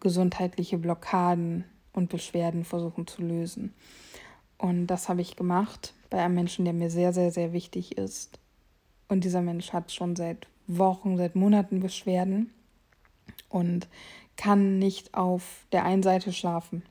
gesundheitliche 0.00 0.78
Blockaden 0.78 1.64
und 1.92 2.10
Beschwerden 2.10 2.64
versuchen 2.64 3.06
zu 3.06 3.22
lösen. 3.22 3.74
Und 4.58 4.86
das 4.86 5.08
habe 5.08 5.20
ich 5.20 5.36
gemacht 5.36 5.94
bei 6.10 6.22
einem 6.22 6.34
Menschen, 6.34 6.64
der 6.64 6.74
mir 6.74 6.90
sehr, 6.90 7.12
sehr, 7.12 7.30
sehr 7.30 7.52
wichtig 7.52 7.96
ist. 7.96 8.38
Und 9.08 9.24
dieser 9.24 9.42
Mensch 9.42 9.72
hat 9.72 9.92
schon 9.92 10.16
seit 10.16 10.46
Wochen, 10.66 11.16
seit 11.16 11.36
Monaten 11.36 11.80
Beschwerden 11.80 12.50
und 13.48 13.88
kann 14.36 14.78
nicht 14.78 15.14
auf 15.14 15.66
der 15.72 15.84
einen 15.84 16.02
Seite 16.02 16.32
schlafen. 16.32 16.82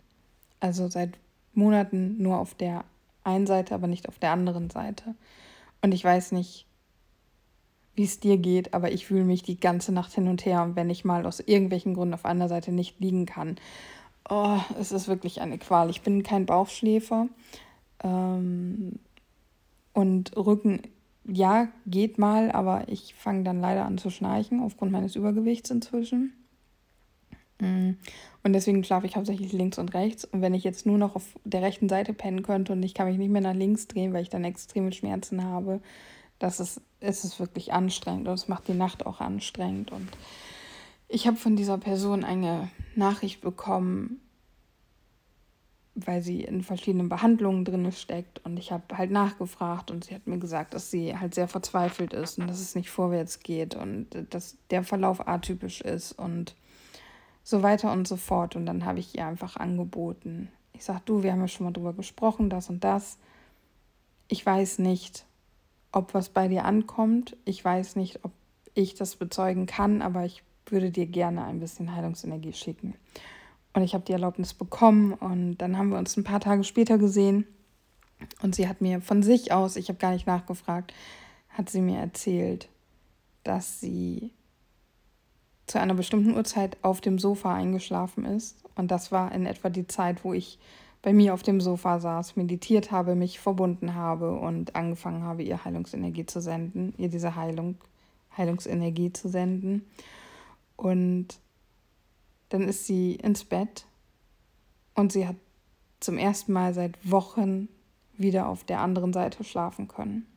Also 0.59 0.87
seit 0.87 1.17
Monaten 1.53 2.21
nur 2.21 2.39
auf 2.39 2.55
der 2.55 2.85
einen 3.23 3.47
Seite, 3.47 3.75
aber 3.75 3.87
nicht 3.87 4.07
auf 4.07 4.19
der 4.19 4.31
anderen 4.31 4.69
Seite. 4.69 5.15
Und 5.81 5.93
ich 5.93 6.03
weiß 6.03 6.31
nicht, 6.31 6.65
wie 7.95 8.03
es 8.03 8.19
dir 8.19 8.37
geht, 8.37 8.73
aber 8.73 8.91
ich 8.91 9.05
fühle 9.05 9.23
mich 9.23 9.43
die 9.43 9.59
ganze 9.59 9.91
Nacht 9.91 10.13
hin 10.13 10.27
und 10.27 10.45
her, 10.45 10.71
wenn 10.73 10.89
ich 10.89 11.05
mal 11.05 11.25
aus 11.25 11.39
irgendwelchen 11.39 11.93
Gründen 11.93 12.15
auf 12.15 12.25
einer 12.25 12.47
Seite 12.47 12.71
nicht 12.71 12.99
liegen 12.99 13.25
kann. 13.25 13.57
Oh, 14.29 14.57
es 14.79 14.91
ist 14.91 15.07
wirklich 15.07 15.41
eine 15.41 15.57
Qual. 15.57 15.89
Ich 15.89 16.01
bin 16.01 16.23
kein 16.23 16.45
Bauchschläfer. 16.45 17.27
Ähm, 18.03 18.99
und 19.93 20.35
Rücken, 20.35 20.81
ja, 21.25 21.67
geht 21.85 22.17
mal, 22.17 22.51
aber 22.51 22.87
ich 22.87 23.13
fange 23.13 23.43
dann 23.43 23.61
leider 23.61 23.85
an 23.85 23.97
zu 23.97 24.09
schnarchen 24.09 24.61
aufgrund 24.61 24.91
meines 24.91 25.15
Übergewichts 25.15 25.69
inzwischen. 25.69 26.33
Mm. 27.59 27.91
Und 28.43 28.53
deswegen 28.53 28.83
schlafe 28.83 29.07
ich 29.07 29.15
hauptsächlich 29.15 29.53
links 29.53 29.77
und 29.77 29.93
rechts. 29.93 30.25
Und 30.25 30.41
wenn 30.41 30.53
ich 30.53 30.63
jetzt 30.63 30.85
nur 30.85 30.97
noch 30.97 31.15
auf 31.15 31.23
der 31.43 31.61
rechten 31.61 31.87
Seite 31.87 32.13
pennen 32.13 32.43
könnte 32.43 32.73
und 32.73 32.83
ich 32.83 32.93
kann 32.93 33.07
mich 33.07 33.17
nicht 33.17 33.31
mehr 33.31 33.41
nach 33.41 33.53
links 33.53 33.87
drehen, 33.87 34.13
weil 34.13 34.23
ich 34.23 34.29
dann 34.29 34.43
extreme 34.43 34.91
Schmerzen 34.91 35.43
habe, 35.43 35.81
das 36.39 36.59
ist, 36.59 36.81
ist 36.99 37.23
es 37.23 37.39
wirklich 37.39 37.71
anstrengend 37.71 38.27
und 38.27 38.33
es 38.33 38.47
macht 38.49 38.67
die 38.67 38.73
Nacht 38.73 39.05
auch 39.05 39.21
anstrengend. 39.21 39.91
Und 39.91 40.09
ich 41.07 41.25
habe 41.27 41.37
von 41.37 41.55
dieser 41.55 41.77
Person 41.77 42.25
eine 42.25 42.69
Nachricht 42.95 43.39
bekommen, 43.39 44.19
weil 45.95 46.21
sie 46.21 46.41
in 46.41 46.63
verschiedenen 46.63 47.07
Behandlungen 47.07 47.65
drin 47.65 47.89
steckt. 47.91 48.43
Und 48.43 48.57
ich 48.57 48.71
habe 48.71 48.97
halt 48.97 49.11
nachgefragt 49.11 49.91
und 49.91 50.03
sie 50.03 50.15
hat 50.15 50.27
mir 50.27 50.39
gesagt, 50.39 50.73
dass 50.73 50.91
sie 50.91 51.17
halt 51.17 51.35
sehr 51.35 51.47
verzweifelt 51.47 52.13
ist 52.13 52.39
und 52.39 52.47
dass 52.47 52.59
es 52.59 52.75
nicht 52.75 52.89
vorwärts 52.89 53.39
geht 53.39 53.75
und 53.75 54.07
dass 54.31 54.57
der 54.69 54.83
Verlauf 54.83 55.27
atypisch 55.27 55.81
ist 55.81 56.13
und 56.13 56.55
so 57.43 57.63
weiter 57.63 57.91
und 57.91 58.07
so 58.07 58.17
fort. 58.17 58.55
Und 58.55 58.65
dann 58.65 58.85
habe 58.85 58.99
ich 58.99 59.17
ihr 59.17 59.25
einfach 59.25 59.57
angeboten. 59.57 60.49
Ich 60.73 60.83
sage, 60.83 61.01
du, 61.05 61.23
wir 61.23 61.31
haben 61.31 61.41
ja 61.41 61.47
schon 61.47 61.65
mal 61.65 61.73
drüber 61.73 61.93
gesprochen, 61.93 62.49
das 62.49 62.69
und 62.69 62.83
das. 62.83 63.17
Ich 64.27 64.45
weiß 64.45 64.79
nicht, 64.79 65.25
ob 65.91 66.13
was 66.13 66.29
bei 66.29 66.47
dir 66.47 66.65
ankommt. 66.65 67.37
Ich 67.45 67.63
weiß 67.63 67.95
nicht, 67.95 68.23
ob 68.23 68.31
ich 68.73 68.95
das 68.95 69.15
bezeugen 69.15 69.65
kann, 69.65 70.01
aber 70.01 70.25
ich 70.25 70.43
würde 70.65 70.91
dir 70.91 71.05
gerne 71.05 71.43
ein 71.45 71.59
bisschen 71.59 71.95
Heilungsenergie 71.95 72.53
schicken. 72.53 72.95
Und 73.73 73.83
ich 73.83 73.93
habe 73.93 74.05
die 74.05 74.13
Erlaubnis 74.13 74.53
bekommen 74.53 75.13
und 75.13 75.57
dann 75.57 75.77
haben 75.77 75.89
wir 75.89 75.97
uns 75.97 76.15
ein 76.15 76.23
paar 76.23 76.39
Tage 76.39 76.63
später 76.63 76.97
gesehen 76.97 77.45
und 78.41 78.55
sie 78.55 78.67
hat 78.67 78.81
mir 78.81 79.01
von 79.01 79.23
sich 79.23 79.51
aus, 79.51 79.75
ich 79.75 79.89
habe 79.89 79.99
gar 79.99 80.11
nicht 80.11 80.27
nachgefragt, 80.27 80.93
hat 81.49 81.69
sie 81.69 81.81
mir 81.81 81.99
erzählt, 81.99 82.69
dass 83.43 83.79
sie 83.79 84.31
zu 85.73 85.79
einer 85.79 85.95
bestimmten 85.95 86.35
Uhrzeit 86.35 86.77
auf 86.83 87.01
dem 87.01 87.17
Sofa 87.17 87.55
eingeschlafen 87.55 88.25
ist. 88.25 88.63
Und 88.75 88.91
das 88.91 89.11
war 89.11 89.31
in 89.31 89.47
etwa 89.47 89.71
die 89.71 89.87
Zeit, 89.87 90.23
wo 90.23 90.31
ich 90.31 90.59
bei 91.01 91.13
mir 91.13 91.33
auf 91.33 91.41
dem 91.41 91.59
Sofa 91.61 91.99
saß, 91.99 92.35
meditiert 92.35 92.91
habe, 92.91 93.15
mich 93.15 93.39
verbunden 93.39 93.95
habe 93.95 94.37
und 94.37 94.75
angefangen 94.75 95.23
habe, 95.23 95.41
ihr 95.41 95.65
Heilungsenergie 95.65 96.27
zu 96.27 96.41
senden, 96.41 96.93
ihr 96.99 97.09
diese 97.09 97.35
Heilung, 97.35 97.79
Heilungsenergie 98.37 99.13
zu 99.13 99.29
senden. 99.29 99.83
Und 100.75 101.39
dann 102.49 102.61
ist 102.61 102.85
sie 102.85 103.15
ins 103.15 103.43
Bett 103.43 103.87
und 104.93 105.11
sie 105.11 105.27
hat 105.27 105.37
zum 106.01 106.19
ersten 106.19 106.53
Mal 106.53 106.75
seit 106.75 106.99
Wochen 107.09 107.67
wieder 108.15 108.47
auf 108.47 108.63
der 108.63 108.79
anderen 108.79 109.11
Seite 109.11 109.43
schlafen 109.43 109.87
können. 109.87 110.27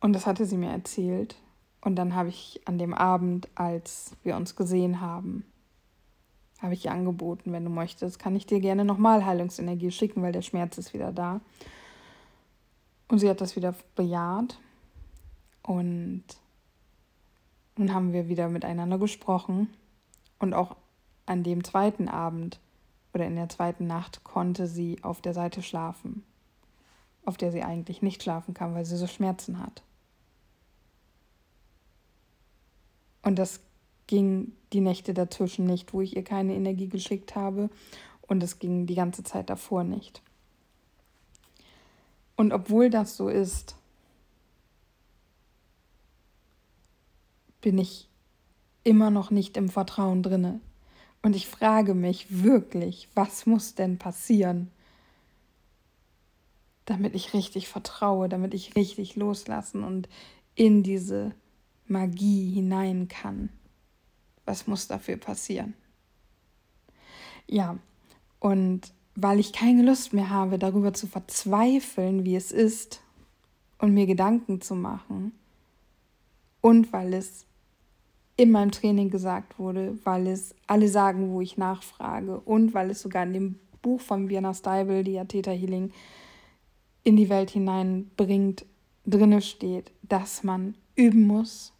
Und 0.00 0.12
das 0.12 0.26
hatte 0.26 0.44
sie 0.44 0.58
mir 0.58 0.72
erzählt. 0.72 1.36
Und 1.82 1.96
dann 1.96 2.14
habe 2.14 2.30
ich 2.30 2.60
an 2.64 2.78
dem 2.78 2.94
Abend, 2.94 3.48
als 3.56 4.16
wir 4.22 4.36
uns 4.36 4.56
gesehen 4.56 5.00
haben, 5.00 5.44
habe 6.60 6.74
ich 6.74 6.84
ihr 6.84 6.92
angeboten, 6.92 7.52
wenn 7.52 7.64
du 7.64 7.70
möchtest, 7.70 8.20
kann 8.20 8.36
ich 8.36 8.46
dir 8.46 8.60
gerne 8.60 8.84
nochmal 8.84 9.26
Heilungsenergie 9.26 9.90
schicken, 9.90 10.22
weil 10.22 10.32
der 10.32 10.42
Schmerz 10.42 10.78
ist 10.78 10.94
wieder 10.94 11.12
da. 11.12 11.40
Und 13.08 13.18
sie 13.18 13.28
hat 13.28 13.40
das 13.40 13.56
wieder 13.56 13.74
bejaht. 13.96 14.58
Und 15.62 16.22
nun 17.76 17.92
haben 17.92 18.12
wir 18.12 18.28
wieder 18.28 18.48
miteinander 18.48 18.98
gesprochen. 18.98 19.68
Und 20.38 20.54
auch 20.54 20.76
an 21.26 21.42
dem 21.42 21.64
zweiten 21.64 22.08
Abend 22.08 22.60
oder 23.12 23.26
in 23.26 23.34
der 23.34 23.48
zweiten 23.48 23.88
Nacht 23.88 24.22
konnte 24.22 24.68
sie 24.68 24.98
auf 25.02 25.20
der 25.20 25.34
Seite 25.34 25.62
schlafen, 25.62 26.24
auf 27.24 27.36
der 27.36 27.50
sie 27.50 27.64
eigentlich 27.64 28.02
nicht 28.02 28.22
schlafen 28.22 28.54
kann, 28.54 28.72
weil 28.74 28.84
sie 28.84 28.96
so 28.96 29.08
Schmerzen 29.08 29.58
hat. 29.58 29.82
Und 33.22 33.38
das 33.38 33.60
ging 34.06 34.52
die 34.72 34.80
Nächte 34.80 35.14
dazwischen 35.14 35.66
nicht, 35.66 35.92
wo 35.92 36.00
ich 36.00 36.16
ihr 36.16 36.24
keine 36.24 36.54
Energie 36.54 36.88
geschickt 36.88 37.34
habe. 37.36 37.70
Und 38.22 38.42
es 38.42 38.58
ging 38.58 38.86
die 38.86 38.94
ganze 38.94 39.22
Zeit 39.22 39.50
davor 39.50 39.84
nicht. 39.84 40.22
Und 42.36 42.52
obwohl 42.52 42.90
das 42.90 43.16
so 43.16 43.28
ist, 43.28 43.76
bin 47.60 47.78
ich 47.78 48.08
immer 48.84 49.10
noch 49.10 49.30
nicht 49.30 49.56
im 49.56 49.68
Vertrauen 49.68 50.22
drinne. 50.22 50.60
Und 51.22 51.36
ich 51.36 51.46
frage 51.46 51.94
mich 51.94 52.42
wirklich, 52.42 53.08
was 53.14 53.46
muss 53.46 53.74
denn 53.74 53.98
passieren, 53.98 54.70
damit 56.84 57.14
ich 57.14 57.32
richtig 57.32 57.68
vertraue, 57.68 58.28
damit 58.28 58.54
ich 58.54 58.74
richtig 58.74 59.14
loslassen 59.14 59.84
und 59.84 60.08
in 60.56 60.82
diese 60.82 61.32
Magie 61.86 62.52
hinein 62.52 63.08
kann. 63.08 63.50
Was 64.44 64.66
muss 64.66 64.88
dafür 64.88 65.16
passieren? 65.16 65.74
Ja, 67.46 67.78
und 68.40 68.92
weil 69.14 69.38
ich 69.38 69.52
keine 69.52 69.82
Lust 69.82 70.12
mehr 70.12 70.30
habe, 70.30 70.58
darüber 70.58 70.94
zu 70.94 71.06
verzweifeln, 71.06 72.24
wie 72.24 72.36
es 72.36 72.50
ist 72.50 73.02
und 73.78 73.94
mir 73.94 74.06
Gedanken 74.06 74.60
zu 74.60 74.74
machen, 74.74 75.32
und 76.62 76.92
weil 76.94 77.12
es 77.12 77.44
in 78.36 78.50
meinem 78.50 78.70
Training 78.70 79.10
gesagt 79.10 79.58
wurde, 79.58 79.98
weil 80.04 80.26
es 80.26 80.54
alle 80.66 80.88
sagen, 80.88 81.30
wo 81.30 81.42
ich 81.42 81.58
nachfrage 81.58 82.40
und 82.40 82.72
weil 82.72 82.90
es 82.90 83.02
sogar 83.02 83.24
in 83.24 83.34
dem 83.34 83.58
Buch 83.82 84.00
von 84.00 84.30
Vienna 84.30 84.54
Steibel, 84.54 85.04
die 85.04 85.12
ja 85.12 85.24
Theta 85.24 85.50
Healing 85.50 85.92
in 87.04 87.16
die 87.16 87.28
Welt 87.28 87.50
hineinbringt, 87.50 88.64
drinne 89.04 89.42
steht, 89.42 89.92
dass 90.02 90.44
man 90.44 90.74
üben 90.96 91.26
muss, 91.26 91.72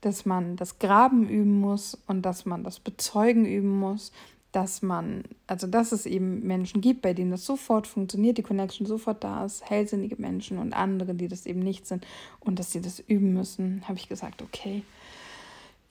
dass 0.00 0.26
man 0.26 0.56
das 0.56 0.78
Graben 0.78 1.28
üben 1.28 1.60
muss 1.60 1.98
und 2.06 2.22
dass 2.22 2.44
man 2.44 2.64
das 2.64 2.80
Bezeugen 2.80 3.44
üben 3.44 3.78
muss, 3.78 4.12
dass 4.52 4.82
man, 4.82 5.24
also 5.46 5.66
dass 5.66 5.92
es 5.92 6.04
eben 6.04 6.46
Menschen 6.46 6.80
gibt, 6.80 7.02
bei 7.02 7.14
denen 7.14 7.30
das 7.30 7.46
sofort 7.46 7.86
funktioniert, 7.86 8.36
die 8.36 8.42
Connection 8.42 8.86
sofort 8.86 9.24
da 9.24 9.44
ist, 9.44 9.68
hellsinnige 9.68 10.16
Menschen 10.16 10.58
und 10.58 10.74
andere, 10.74 11.14
die 11.14 11.28
das 11.28 11.46
eben 11.46 11.60
nicht 11.60 11.86
sind 11.86 12.06
und 12.40 12.58
dass 12.58 12.70
sie 12.70 12.82
das 12.82 13.00
üben 13.00 13.32
müssen, 13.32 13.82
habe 13.88 13.98
ich 13.98 14.08
gesagt, 14.08 14.42
okay, 14.42 14.82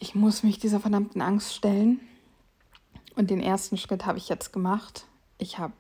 ich 0.02 0.16
muss 0.16 0.44
mich 0.44 0.60
dieser 0.60 0.80
verdammten 0.80 1.22
Angst 1.22 1.56
stellen. 1.56 2.00
Und 3.16 3.30
den 3.30 3.42
ersten 3.42 3.78
Schritt 3.78 4.06
habe 4.06 4.18
ich 4.18 4.30
jetzt 4.30 4.52
gemacht. 4.52 5.06
Ich 5.38 5.60
habe, 5.60 5.74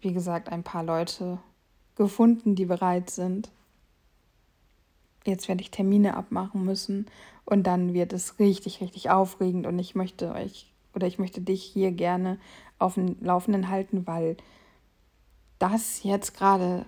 wie 0.00 0.12
gesagt, 0.12 0.50
ein 0.50 0.62
paar 0.62 0.82
Leute 0.82 1.38
gefunden, 1.96 2.54
die 2.54 2.66
bereit 2.66 3.10
sind. 3.10 3.50
Jetzt 5.28 5.48
werde 5.48 5.60
ich 5.60 5.70
Termine 5.70 6.16
abmachen 6.16 6.64
müssen 6.64 7.06
und 7.44 7.66
dann 7.66 7.92
wird 7.92 8.12
es 8.12 8.38
richtig, 8.38 8.80
richtig 8.80 9.10
aufregend 9.10 9.66
und 9.66 9.78
ich 9.78 9.94
möchte 9.94 10.32
euch 10.32 10.72
oder 10.94 11.06
ich 11.06 11.18
möchte 11.18 11.40
dich 11.40 11.62
hier 11.62 11.92
gerne 11.92 12.38
auf 12.78 12.94
dem 12.94 13.16
Laufenden 13.20 13.68
halten, 13.68 14.06
weil 14.06 14.36
das 15.58 16.02
jetzt 16.02 16.34
gerade 16.34 16.86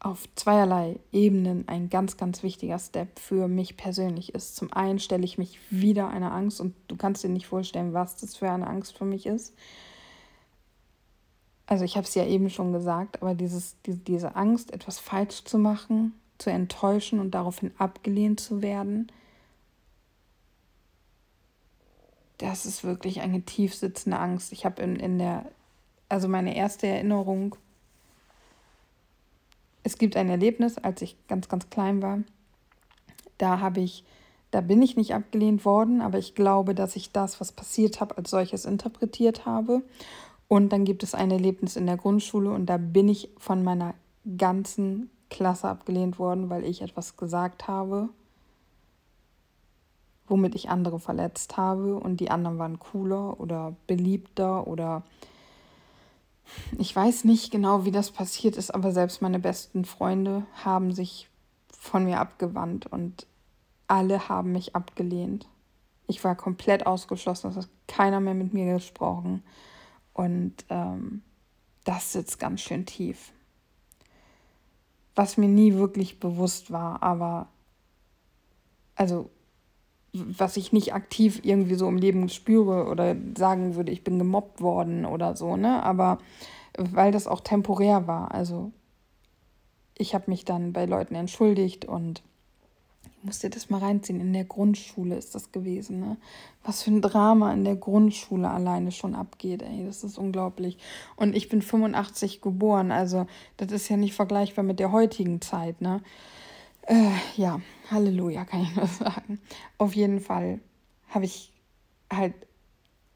auf 0.00 0.28
zweierlei 0.34 0.98
Ebenen 1.12 1.66
ein 1.68 1.88
ganz, 1.88 2.16
ganz 2.16 2.42
wichtiger 2.42 2.78
Step 2.78 3.18
für 3.18 3.48
mich 3.48 3.76
persönlich 3.76 4.34
ist. 4.34 4.56
Zum 4.56 4.72
einen 4.72 4.98
stelle 4.98 5.24
ich 5.24 5.38
mich 5.38 5.58
wieder 5.70 6.08
einer 6.08 6.32
Angst 6.32 6.60
und 6.60 6.74
du 6.88 6.96
kannst 6.96 7.24
dir 7.24 7.28
nicht 7.28 7.46
vorstellen, 7.46 7.94
was 7.94 8.16
das 8.16 8.36
für 8.36 8.50
eine 8.50 8.66
Angst 8.66 8.98
für 8.98 9.04
mich 9.04 9.26
ist. 9.26 9.54
Also 11.66 11.84
ich 11.84 11.96
habe 11.96 12.06
es 12.06 12.14
ja 12.14 12.26
eben 12.26 12.50
schon 12.50 12.72
gesagt, 12.72 13.22
aber 13.22 13.34
dieses, 13.34 13.80
die, 13.82 13.96
diese 13.96 14.36
Angst, 14.36 14.74
etwas 14.74 14.98
falsch 14.98 15.44
zu 15.44 15.58
machen, 15.58 16.12
zu 16.42 16.50
enttäuschen 16.50 17.20
und 17.20 17.30
daraufhin 17.32 17.72
abgelehnt 17.78 18.40
zu 18.40 18.62
werden, 18.62 19.10
das 22.38 22.66
ist 22.66 22.84
wirklich 22.84 23.20
eine 23.20 23.42
tief 23.42 23.74
sitzende 23.74 24.18
Angst. 24.18 24.52
Ich 24.52 24.64
habe 24.64 24.82
in, 24.82 24.96
in 24.96 25.18
der, 25.18 25.46
also 26.08 26.28
meine 26.28 26.56
erste 26.56 26.86
Erinnerung 26.86 27.56
es 29.82 29.98
gibt 29.98 30.16
ein 30.16 30.28
Erlebnis, 30.28 30.78
als 30.78 31.02
ich 31.02 31.16
ganz, 31.26 31.48
ganz 31.48 31.70
klein 31.70 32.02
war. 32.02 32.20
Da 33.38 33.60
habe 33.60 33.80
ich, 33.80 34.04
da 34.50 34.60
bin 34.60 34.82
ich 34.82 34.96
nicht 34.96 35.14
abgelehnt 35.14 35.64
worden, 35.64 36.00
aber 36.00 36.18
ich 36.18 36.34
glaube, 36.34 36.74
dass 36.74 36.96
ich 36.96 37.12
das, 37.12 37.40
was 37.40 37.52
passiert 37.52 38.00
habe, 38.00 38.16
als 38.16 38.30
solches 38.30 38.64
interpretiert 38.64 39.44
habe. 39.46 39.82
Und 40.48 40.70
dann 40.70 40.84
gibt 40.84 41.02
es 41.02 41.14
ein 41.14 41.30
Erlebnis 41.30 41.76
in 41.76 41.86
der 41.86 41.96
Grundschule 41.96 42.50
und 42.50 42.66
da 42.66 42.76
bin 42.76 43.08
ich 43.08 43.30
von 43.38 43.64
meiner 43.64 43.94
ganzen 44.36 45.10
Klasse 45.32 45.68
abgelehnt 45.68 46.18
worden, 46.18 46.50
weil 46.50 46.64
ich 46.64 46.82
etwas 46.82 47.16
gesagt 47.16 47.66
habe, 47.66 48.08
womit 50.28 50.54
ich 50.54 50.70
andere 50.70 51.00
verletzt 51.00 51.56
habe 51.56 51.96
und 51.96 52.18
die 52.18 52.30
anderen 52.30 52.58
waren 52.58 52.78
cooler 52.78 53.40
oder 53.40 53.74
beliebter 53.86 54.66
oder 54.66 55.02
ich 56.78 56.94
weiß 56.94 57.24
nicht 57.24 57.50
genau, 57.50 57.84
wie 57.84 57.90
das 57.90 58.10
passiert 58.10 58.56
ist, 58.56 58.74
aber 58.74 58.92
selbst 58.92 59.22
meine 59.22 59.38
besten 59.38 59.84
Freunde 59.84 60.44
haben 60.64 60.92
sich 60.92 61.28
von 61.78 62.04
mir 62.04 62.20
abgewandt 62.20 62.86
und 62.86 63.26
alle 63.88 64.28
haben 64.28 64.52
mich 64.52 64.76
abgelehnt. 64.76 65.48
Ich 66.06 66.22
war 66.24 66.34
komplett 66.34 66.86
ausgeschlossen, 66.86 67.50
es 67.50 67.56
hat 67.56 67.68
keiner 67.88 68.20
mehr 68.20 68.34
mit 68.34 68.52
mir 68.52 68.74
gesprochen. 68.74 69.42
Und 70.12 70.54
ähm, 70.68 71.22
das 71.84 72.12
sitzt 72.12 72.38
ganz 72.38 72.60
schön 72.60 72.86
tief. 72.86 73.32
Was 75.14 75.36
mir 75.36 75.48
nie 75.48 75.74
wirklich 75.74 76.20
bewusst 76.20 76.70
war, 76.70 77.02
aber 77.02 77.48
also 78.94 79.30
was 80.12 80.56
ich 80.56 80.72
nicht 80.72 80.92
aktiv 80.94 81.40
irgendwie 81.42 81.74
so 81.74 81.88
im 81.88 81.96
Leben 81.96 82.28
spüre 82.28 82.86
oder 82.86 83.16
sagen 83.36 83.76
würde, 83.76 83.92
ich 83.92 84.04
bin 84.04 84.18
gemobbt 84.18 84.60
worden 84.60 85.06
oder 85.06 85.36
so, 85.36 85.56
ne? 85.56 85.82
Aber 85.82 86.18
weil 86.76 87.12
das 87.12 87.26
auch 87.26 87.40
temporär 87.40 88.06
war. 88.06 88.32
Also 88.32 88.72
ich 89.96 90.14
habe 90.14 90.30
mich 90.30 90.44
dann 90.44 90.72
bei 90.72 90.84
Leuten 90.84 91.14
entschuldigt 91.14 91.84
und 91.84 92.22
ich 93.22 93.26
musste 93.26 93.50
das 93.50 93.70
mal 93.70 93.78
reinziehen. 93.78 94.20
In 94.20 94.32
der 94.32 94.44
Grundschule 94.44 95.14
ist 95.14 95.36
das 95.36 95.52
gewesen, 95.52 96.00
ne? 96.00 96.16
Was 96.64 96.82
für 96.82 96.90
ein 96.90 97.00
Drama 97.00 97.52
in 97.52 97.62
der 97.62 97.76
Grundschule 97.76 98.50
alleine 98.50 98.90
schon 98.90 99.14
abgeht, 99.14 99.62
ey. 99.62 99.84
Das 99.86 100.02
ist 100.02 100.18
unglaublich. 100.18 100.76
Und 101.14 101.36
ich 101.36 101.48
bin 101.48 101.62
85 101.62 102.40
geboren, 102.40 102.90
also 102.90 103.26
das 103.58 103.70
ist 103.70 103.88
ja 103.88 103.96
nicht 103.96 104.14
vergleichbar 104.14 104.64
mit 104.64 104.80
der 104.80 104.90
heutigen 104.90 105.40
Zeit, 105.40 105.80
ne? 105.80 106.02
Äh, 106.82 107.12
ja, 107.36 107.60
Halleluja, 107.92 108.44
kann 108.44 108.62
ich 108.62 108.74
nur 108.74 108.86
sagen. 108.88 109.38
Auf 109.78 109.94
jeden 109.94 110.18
Fall 110.18 110.58
habe 111.08 111.24
ich 111.24 111.52
halt 112.12 112.34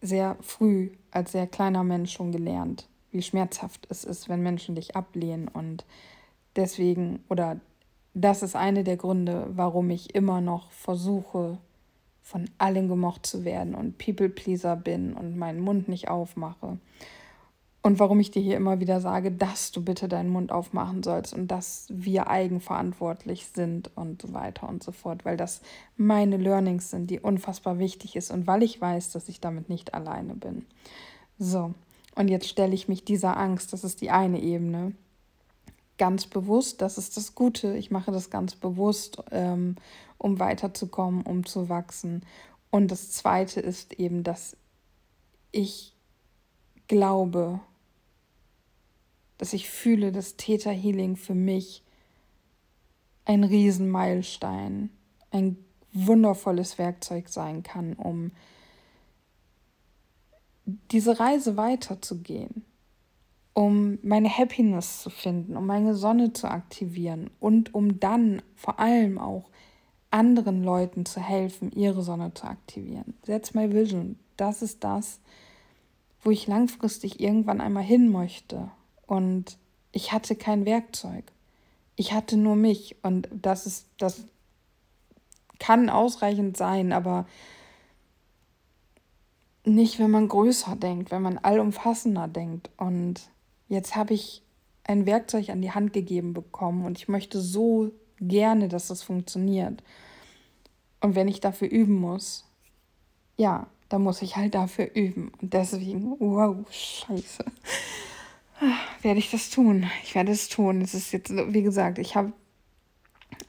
sehr 0.00 0.36
früh 0.40 0.90
als 1.10 1.32
sehr 1.32 1.48
kleiner 1.48 1.82
Mensch 1.82 2.12
schon 2.12 2.30
gelernt, 2.30 2.88
wie 3.10 3.22
schmerzhaft 3.22 3.88
es 3.90 4.04
ist, 4.04 4.28
wenn 4.28 4.40
Menschen 4.40 4.76
dich 4.76 4.94
ablehnen. 4.94 5.48
Und 5.48 5.84
deswegen, 6.54 7.24
oder 7.28 7.60
das 8.18 8.42
ist 8.42 8.56
eine 8.56 8.82
der 8.82 8.96
Gründe, 8.96 9.46
warum 9.50 9.90
ich 9.90 10.14
immer 10.14 10.40
noch 10.40 10.70
versuche, 10.70 11.58
von 12.22 12.48
allen 12.56 12.88
gemocht 12.88 13.26
zu 13.26 13.44
werden 13.44 13.74
und 13.74 13.98
People-Pleaser 13.98 14.74
bin 14.74 15.12
und 15.12 15.36
meinen 15.36 15.60
Mund 15.60 15.86
nicht 15.86 16.08
aufmache. 16.08 16.78
Und 17.82 18.00
warum 18.00 18.18
ich 18.18 18.30
dir 18.30 18.42
hier 18.42 18.56
immer 18.56 18.80
wieder 18.80 19.02
sage, 19.02 19.30
dass 19.30 19.70
du 19.70 19.84
bitte 19.84 20.08
deinen 20.08 20.30
Mund 20.30 20.50
aufmachen 20.50 21.02
sollst 21.02 21.34
und 21.34 21.48
dass 21.48 21.88
wir 21.90 22.28
eigenverantwortlich 22.28 23.48
sind 23.54 23.90
und 23.96 24.22
so 24.22 24.32
weiter 24.32 24.66
und 24.66 24.82
so 24.82 24.92
fort, 24.92 25.26
weil 25.26 25.36
das 25.36 25.60
meine 25.98 26.38
Learnings 26.38 26.90
sind, 26.90 27.10
die 27.10 27.20
unfassbar 27.20 27.78
wichtig 27.78 28.16
ist 28.16 28.30
und 28.30 28.46
weil 28.46 28.62
ich 28.62 28.80
weiß, 28.80 29.12
dass 29.12 29.28
ich 29.28 29.40
damit 29.40 29.68
nicht 29.68 29.92
alleine 29.92 30.34
bin. 30.34 30.64
So, 31.38 31.74
und 32.14 32.28
jetzt 32.28 32.48
stelle 32.48 32.74
ich 32.74 32.88
mich 32.88 33.04
dieser 33.04 33.36
Angst, 33.36 33.74
das 33.74 33.84
ist 33.84 34.00
die 34.00 34.10
eine 34.10 34.40
Ebene, 34.40 34.94
ganz 35.98 36.26
bewusst, 36.26 36.82
das 36.82 36.98
ist 36.98 37.16
das 37.16 37.34
Gute, 37.34 37.76
ich 37.76 37.90
mache 37.90 38.12
das 38.12 38.30
ganz 38.30 38.54
bewusst, 38.54 39.22
ähm, 39.30 39.76
um 40.18 40.38
weiterzukommen, 40.38 41.22
um 41.22 41.44
zu 41.46 41.68
wachsen. 41.68 42.24
Und 42.70 42.90
das 42.90 43.12
Zweite 43.12 43.60
ist 43.60 43.94
eben, 43.94 44.22
dass 44.22 44.56
ich 45.52 45.94
glaube, 46.88 47.60
dass 49.38 49.52
ich 49.52 49.68
fühle, 49.68 50.12
dass 50.12 50.36
Theta 50.36 50.70
Healing 50.70 51.16
für 51.16 51.34
mich 51.34 51.82
ein 53.24 53.44
Riesenmeilenstein, 53.44 54.90
ein 55.30 55.56
wundervolles 55.92 56.78
Werkzeug 56.78 57.28
sein 57.28 57.62
kann, 57.62 57.94
um 57.94 58.30
diese 60.90 61.18
Reise 61.18 61.56
weiterzugehen, 61.56 62.64
um 63.58 63.98
meine 64.02 64.28
Happiness 64.28 65.00
zu 65.00 65.08
finden, 65.08 65.56
um 65.56 65.64
meine 65.64 65.94
Sonne 65.94 66.34
zu 66.34 66.46
aktivieren 66.46 67.30
und 67.40 67.72
um 67.74 67.98
dann 67.98 68.42
vor 68.54 68.78
allem 68.78 69.18
auch 69.18 69.48
anderen 70.10 70.62
Leuten 70.62 71.06
zu 71.06 71.20
helfen, 71.20 71.72
ihre 71.72 72.02
Sonne 72.02 72.34
zu 72.34 72.44
aktivieren. 72.44 73.14
That's 73.24 73.54
my 73.54 73.72
vision. 73.72 74.18
Das 74.36 74.60
ist 74.60 74.84
das, 74.84 75.20
wo 76.20 76.30
ich 76.30 76.46
langfristig 76.46 77.18
irgendwann 77.18 77.62
einmal 77.62 77.82
hin 77.82 78.12
möchte. 78.12 78.70
Und 79.06 79.56
ich 79.90 80.12
hatte 80.12 80.36
kein 80.36 80.66
Werkzeug. 80.66 81.24
Ich 81.96 82.12
hatte 82.12 82.36
nur 82.36 82.56
mich. 82.56 82.96
Und 83.02 83.26
das 83.32 83.64
ist, 83.64 83.86
das 83.96 84.22
kann 85.58 85.88
ausreichend 85.88 86.58
sein, 86.58 86.92
aber 86.92 87.24
nicht, 89.64 89.98
wenn 89.98 90.10
man 90.10 90.28
größer 90.28 90.76
denkt, 90.76 91.10
wenn 91.10 91.22
man 91.22 91.38
allumfassender 91.38 92.28
denkt. 92.28 92.68
Und 92.76 93.30
jetzt 93.68 93.96
habe 93.96 94.14
ich 94.14 94.42
ein 94.84 95.06
Werkzeug 95.06 95.50
an 95.50 95.62
die 95.62 95.72
Hand 95.72 95.92
gegeben 95.92 96.32
bekommen 96.32 96.84
und 96.84 96.98
ich 96.98 97.08
möchte 97.08 97.40
so 97.40 97.90
gerne, 98.20 98.68
dass 98.68 98.88
das 98.88 99.02
funktioniert. 99.02 99.82
Und 101.00 101.14
wenn 101.14 101.28
ich 101.28 101.40
dafür 101.40 101.68
üben 101.68 101.94
muss, 101.94 102.44
ja, 103.36 103.66
dann 103.88 104.02
muss 104.02 104.22
ich 104.22 104.36
halt 104.36 104.54
dafür 104.54 104.90
üben. 104.94 105.32
Und 105.40 105.52
deswegen, 105.52 106.16
wow, 106.18 106.56
scheiße. 106.70 107.44
Werde 109.02 109.18
ich 109.18 109.30
das 109.30 109.50
tun? 109.50 109.86
Ich 110.02 110.14
werde 110.14 110.32
es 110.32 110.48
tun. 110.48 110.80
Es 110.80 110.94
ist 110.94 111.12
jetzt, 111.12 111.30
wie 111.30 111.62
gesagt, 111.62 111.98
ich 111.98 112.16
habe 112.16 112.32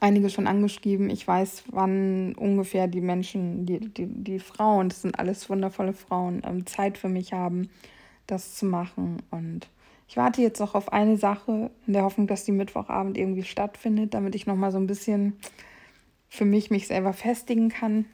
einige 0.00 0.28
schon 0.30 0.46
angeschrieben. 0.46 1.08
Ich 1.08 1.26
weiß, 1.26 1.64
wann 1.70 2.34
ungefähr 2.34 2.88
die 2.88 3.00
Menschen, 3.00 3.64
die, 3.64 3.80
die, 3.80 4.06
die 4.06 4.38
Frauen, 4.38 4.90
das 4.90 5.02
sind 5.02 5.18
alles 5.18 5.48
wundervolle 5.48 5.94
Frauen, 5.94 6.42
ähm, 6.44 6.66
Zeit 6.66 6.98
für 6.98 7.08
mich 7.08 7.32
haben, 7.32 7.70
das 8.26 8.54
zu 8.54 8.66
machen. 8.66 9.22
Und 9.30 9.68
ich 10.08 10.16
warte 10.16 10.40
jetzt 10.40 10.58
noch 10.58 10.74
auf 10.74 10.90
eine 10.90 11.18
Sache, 11.18 11.70
in 11.86 11.92
der 11.92 12.02
Hoffnung, 12.02 12.26
dass 12.26 12.44
die 12.44 12.52
Mittwochabend 12.52 13.18
irgendwie 13.18 13.44
stattfindet, 13.44 14.14
damit 14.14 14.34
ich 14.34 14.46
nochmal 14.46 14.72
so 14.72 14.78
ein 14.78 14.86
bisschen 14.86 15.38
für 16.30 16.46
mich 16.46 16.70
mich 16.70 16.86
selber 16.86 17.12
festigen 17.12 17.68
kann. 17.68 18.06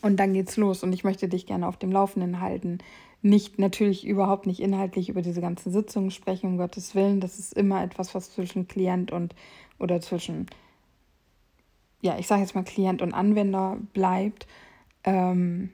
Und 0.00 0.16
dann 0.18 0.32
geht's 0.32 0.56
los 0.56 0.82
und 0.82 0.92
ich 0.92 1.04
möchte 1.04 1.28
dich 1.28 1.46
gerne 1.46 1.68
auf 1.68 1.76
dem 1.76 1.92
Laufenden 1.92 2.40
halten. 2.40 2.78
Nicht 3.20 3.58
natürlich 3.58 4.06
überhaupt 4.06 4.46
nicht 4.46 4.60
inhaltlich 4.60 5.10
über 5.10 5.20
diese 5.20 5.42
ganzen 5.42 5.70
Sitzungen 5.70 6.10
sprechen, 6.10 6.46
um 6.46 6.56
Gottes 6.56 6.94
Willen. 6.94 7.20
Das 7.20 7.38
ist 7.38 7.52
immer 7.52 7.84
etwas, 7.84 8.14
was 8.14 8.32
zwischen 8.32 8.66
Klient 8.66 9.12
und 9.12 9.34
oder 9.78 10.00
zwischen, 10.00 10.46
ja, 12.00 12.18
ich 12.18 12.26
sage 12.26 12.40
jetzt 12.40 12.54
mal 12.54 12.64
Klient 12.64 13.02
und 13.02 13.12
Anwender 13.12 13.76
bleibt. 13.92 14.46
Ähm, 15.04 15.72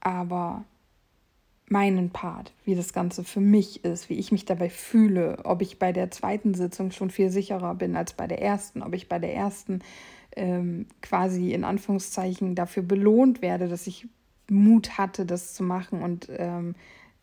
aber 0.00 0.64
meinen 1.66 2.10
Part, 2.10 2.52
wie 2.64 2.74
das 2.74 2.92
Ganze 2.92 3.24
für 3.24 3.40
mich 3.40 3.84
ist, 3.84 4.10
wie 4.10 4.18
ich 4.18 4.32
mich 4.32 4.44
dabei 4.44 4.68
fühle, 4.68 5.38
ob 5.44 5.62
ich 5.62 5.78
bei 5.78 5.92
der 5.92 6.10
zweiten 6.10 6.54
Sitzung 6.54 6.90
schon 6.90 7.10
viel 7.10 7.30
sicherer 7.30 7.74
bin 7.74 7.96
als 7.96 8.12
bei 8.12 8.26
der 8.26 8.42
ersten, 8.42 8.82
ob 8.82 8.94
ich 8.94 9.08
bei 9.08 9.18
der 9.18 9.34
ersten 9.34 9.80
ähm, 10.36 10.86
quasi 11.00 11.52
in 11.52 11.64
Anführungszeichen 11.64 12.54
dafür 12.54 12.82
belohnt 12.82 13.40
werde, 13.40 13.68
dass 13.68 13.86
ich 13.86 14.06
Mut 14.50 14.98
hatte, 14.98 15.24
das 15.24 15.54
zu 15.54 15.62
machen 15.62 16.02
und 16.02 16.28
ähm, 16.36 16.74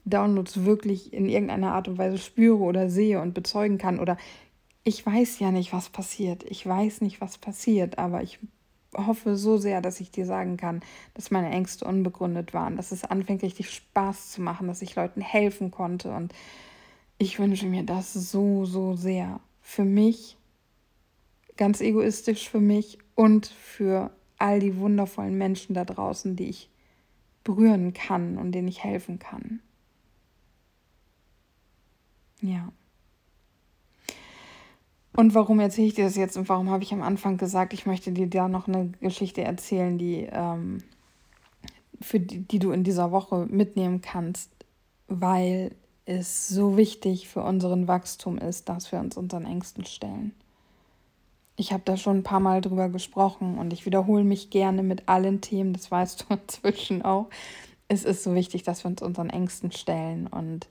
Downloads 0.05 0.65
wirklich 0.65 1.13
in 1.13 1.29
irgendeiner 1.29 1.73
Art 1.73 1.87
und 1.87 1.99
Weise 1.99 2.17
spüre 2.17 2.63
oder 2.63 2.89
sehe 2.89 3.21
und 3.21 3.33
bezeugen 3.33 3.77
kann. 3.77 3.99
Oder 3.99 4.17
ich 4.83 5.05
weiß 5.05 5.37
ja 5.39 5.51
nicht, 5.51 5.73
was 5.73 5.89
passiert. 5.89 6.43
Ich 6.49 6.65
weiß 6.65 7.01
nicht, 7.01 7.21
was 7.21 7.37
passiert, 7.37 7.99
aber 7.99 8.23
ich 8.23 8.39
hoffe 8.95 9.37
so 9.37 9.57
sehr, 9.57 9.81
dass 9.81 9.99
ich 9.99 10.11
dir 10.11 10.25
sagen 10.25 10.57
kann, 10.57 10.81
dass 11.13 11.31
meine 11.31 11.49
Ängste 11.49 11.85
unbegründet 11.85 12.53
waren, 12.53 12.75
dass 12.75 12.91
es 12.91 13.03
anfängt 13.03 13.43
richtig 13.43 13.69
Spaß 13.69 14.31
zu 14.31 14.41
machen, 14.41 14.67
dass 14.67 14.81
ich 14.81 14.95
Leuten 14.95 15.21
helfen 15.21 15.71
konnte 15.71 16.11
und 16.11 16.33
ich 17.17 17.39
wünsche 17.39 17.67
mir 17.67 17.83
das 17.83 18.13
so, 18.13 18.65
so 18.65 18.95
sehr. 18.95 19.39
Für 19.61 19.85
mich, 19.85 20.37
ganz 21.55 21.79
egoistisch 21.79 22.49
für 22.49 22.59
mich 22.59 22.97
und 23.15 23.45
für 23.45 24.11
all 24.39 24.59
die 24.59 24.77
wundervollen 24.77 25.37
Menschen 25.37 25.75
da 25.75 25.85
draußen, 25.85 26.35
die 26.35 26.49
ich 26.49 26.69
berühren 27.43 27.93
kann 27.93 28.37
und 28.37 28.51
denen 28.51 28.67
ich 28.67 28.83
helfen 28.83 29.19
kann. 29.19 29.59
Ja. 32.41 32.71
Und 35.13 35.35
warum 35.35 35.59
erzähle 35.59 35.87
ich 35.87 35.95
dir 35.95 36.05
das 36.05 36.15
jetzt 36.15 36.37
und 36.37 36.47
warum 36.47 36.69
habe 36.69 36.83
ich 36.83 36.93
am 36.93 37.01
Anfang 37.01 37.37
gesagt, 37.37 37.73
ich 37.73 37.85
möchte 37.85 38.11
dir 38.11 38.27
da 38.27 38.47
noch 38.47 38.67
eine 38.67 38.89
Geschichte 39.01 39.43
erzählen, 39.43 39.97
die, 39.97 40.27
ähm, 40.31 40.83
für 41.99 42.19
die, 42.19 42.39
die 42.39 42.59
du 42.59 42.71
in 42.71 42.83
dieser 42.83 43.11
Woche 43.11 43.45
mitnehmen 43.49 44.01
kannst, 44.01 44.49
weil 45.07 45.75
es 46.05 46.47
so 46.47 46.77
wichtig 46.77 47.27
für 47.27 47.43
unseren 47.43 47.87
Wachstum 47.87 48.37
ist, 48.37 48.69
dass 48.69 48.91
wir 48.91 48.99
uns 48.99 49.17
unseren 49.17 49.45
Ängsten 49.45 49.85
stellen. 49.85 50.33
Ich 51.57 51.73
habe 51.73 51.83
da 51.85 51.97
schon 51.97 52.17
ein 52.17 52.23
paar 52.23 52.39
Mal 52.39 52.61
drüber 52.61 52.89
gesprochen 52.89 53.57
und 53.57 53.73
ich 53.73 53.85
wiederhole 53.85 54.23
mich 54.23 54.49
gerne 54.49 54.81
mit 54.81 55.09
allen 55.09 55.41
Themen, 55.41 55.73
das 55.73 55.91
weißt 55.91 56.21
du 56.21 56.33
inzwischen 56.41 57.01
auch. 57.01 57.29
Es 57.89 58.05
ist 58.05 58.23
so 58.23 58.33
wichtig, 58.33 58.63
dass 58.63 58.83
wir 58.83 58.89
uns 58.89 59.01
unseren 59.01 59.29
Ängsten 59.29 59.73
stellen 59.73 60.27
und 60.27 60.67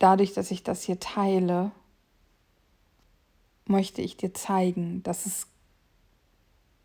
dadurch, 0.00 0.34
dass 0.34 0.50
ich 0.50 0.64
das 0.64 0.82
hier 0.82 0.98
teile, 0.98 1.70
möchte 3.66 4.02
ich 4.02 4.16
dir 4.16 4.34
zeigen, 4.34 5.02
dass 5.02 5.26
es 5.26 5.46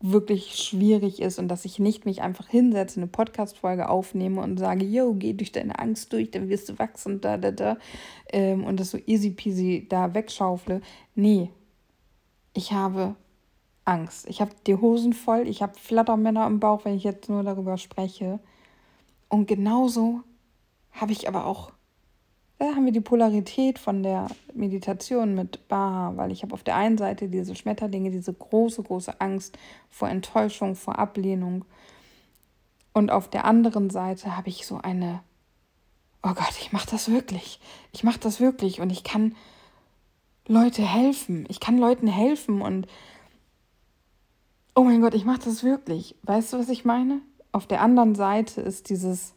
wirklich 0.00 0.56
schwierig 0.56 1.20
ist 1.20 1.38
und 1.38 1.48
dass 1.48 1.66
ich 1.66 1.78
nicht 1.78 2.06
mich 2.06 2.22
einfach 2.22 2.48
hinsetze, 2.48 3.00
eine 3.00 3.06
Podcast-Folge 3.06 3.88
aufnehme 3.88 4.40
und 4.40 4.58
sage, 4.58 4.84
yo, 4.84 5.12
geh 5.14 5.34
durch 5.34 5.52
deine 5.52 5.78
Angst 5.78 6.12
durch, 6.12 6.30
dann 6.30 6.48
wirst 6.48 6.70
du 6.70 6.78
wachsen, 6.78 7.20
da, 7.20 7.36
da, 7.36 7.50
da, 7.50 7.76
ähm, 8.32 8.64
und 8.64 8.80
das 8.80 8.90
so 8.90 8.98
easy 9.06 9.30
peasy 9.30 9.86
da 9.88 10.14
wegschaufle. 10.14 10.80
Nee, 11.14 11.50
ich 12.54 12.72
habe 12.72 13.14
Angst. 13.84 14.26
Ich 14.28 14.40
habe 14.40 14.52
die 14.66 14.76
Hosen 14.76 15.12
voll, 15.12 15.46
ich 15.46 15.62
habe 15.62 15.78
Flattermänner 15.78 16.46
im 16.46 16.60
Bauch, 16.60 16.84
wenn 16.84 16.96
ich 16.96 17.04
jetzt 17.04 17.28
nur 17.28 17.42
darüber 17.42 17.76
spreche. 17.76 18.40
Und 19.28 19.46
genauso 19.46 20.20
habe 20.92 21.12
ich 21.12 21.28
aber 21.28 21.44
auch 21.44 21.72
da 22.60 22.74
haben 22.74 22.84
wir 22.84 22.92
die 22.92 23.00
Polarität 23.00 23.78
von 23.78 24.02
der 24.02 24.26
Meditation 24.52 25.34
mit 25.34 25.66
Baha, 25.68 26.12
weil 26.16 26.30
ich 26.30 26.42
habe 26.42 26.52
auf 26.52 26.62
der 26.62 26.76
einen 26.76 26.98
Seite 26.98 27.28
diese 27.28 27.54
Schmetterlinge, 27.56 28.10
diese 28.10 28.34
große, 28.34 28.82
große 28.82 29.18
Angst 29.18 29.58
vor 29.88 30.10
Enttäuschung, 30.10 30.76
vor 30.76 30.98
Ablehnung. 30.98 31.64
Und 32.92 33.10
auf 33.10 33.30
der 33.30 33.46
anderen 33.46 33.88
Seite 33.88 34.36
habe 34.36 34.50
ich 34.50 34.66
so 34.66 34.76
eine, 34.76 35.20
oh 36.22 36.34
Gott, 36.34 36.52
ich 36.60 36.70
mache 36.70 36.90
das 36.90 37.10
wirklich. 37.10 37.60
Ich 37.92 38.04
mache 38.04 38.20
das 38.20 38.40
wirklich 38.40 38.82
und 38.82 38.90
ich 38.90 39.04
kann 39.04 39.34
Leute 40.46 40.82
helfen. 40.82 41.46
Ich 41.48 41.60
kann 41.60 41.78
Leuten 41.78 42.08
helfen 42.08 42.60
und 42.60 42.86
oh 44.74 44.84
mein 44.84 45.00
Gott, 45.00 45.14
ich 45.14 45.24
mache 45.24 45.40
das 45.46 45.64
wirklich. 45.64 46.14
Weißt 46.24 46.52
du, 46.52 46.58
was 46.58 46.68
ich 46.68 46.84
meine? 46.84 47.22
Auf 47.52 47.66
der 47.66 47.80
anderen 47.80 48.14
Seite 48.14 48.60
ist 48.60 48.90
dieses 48.90 49.32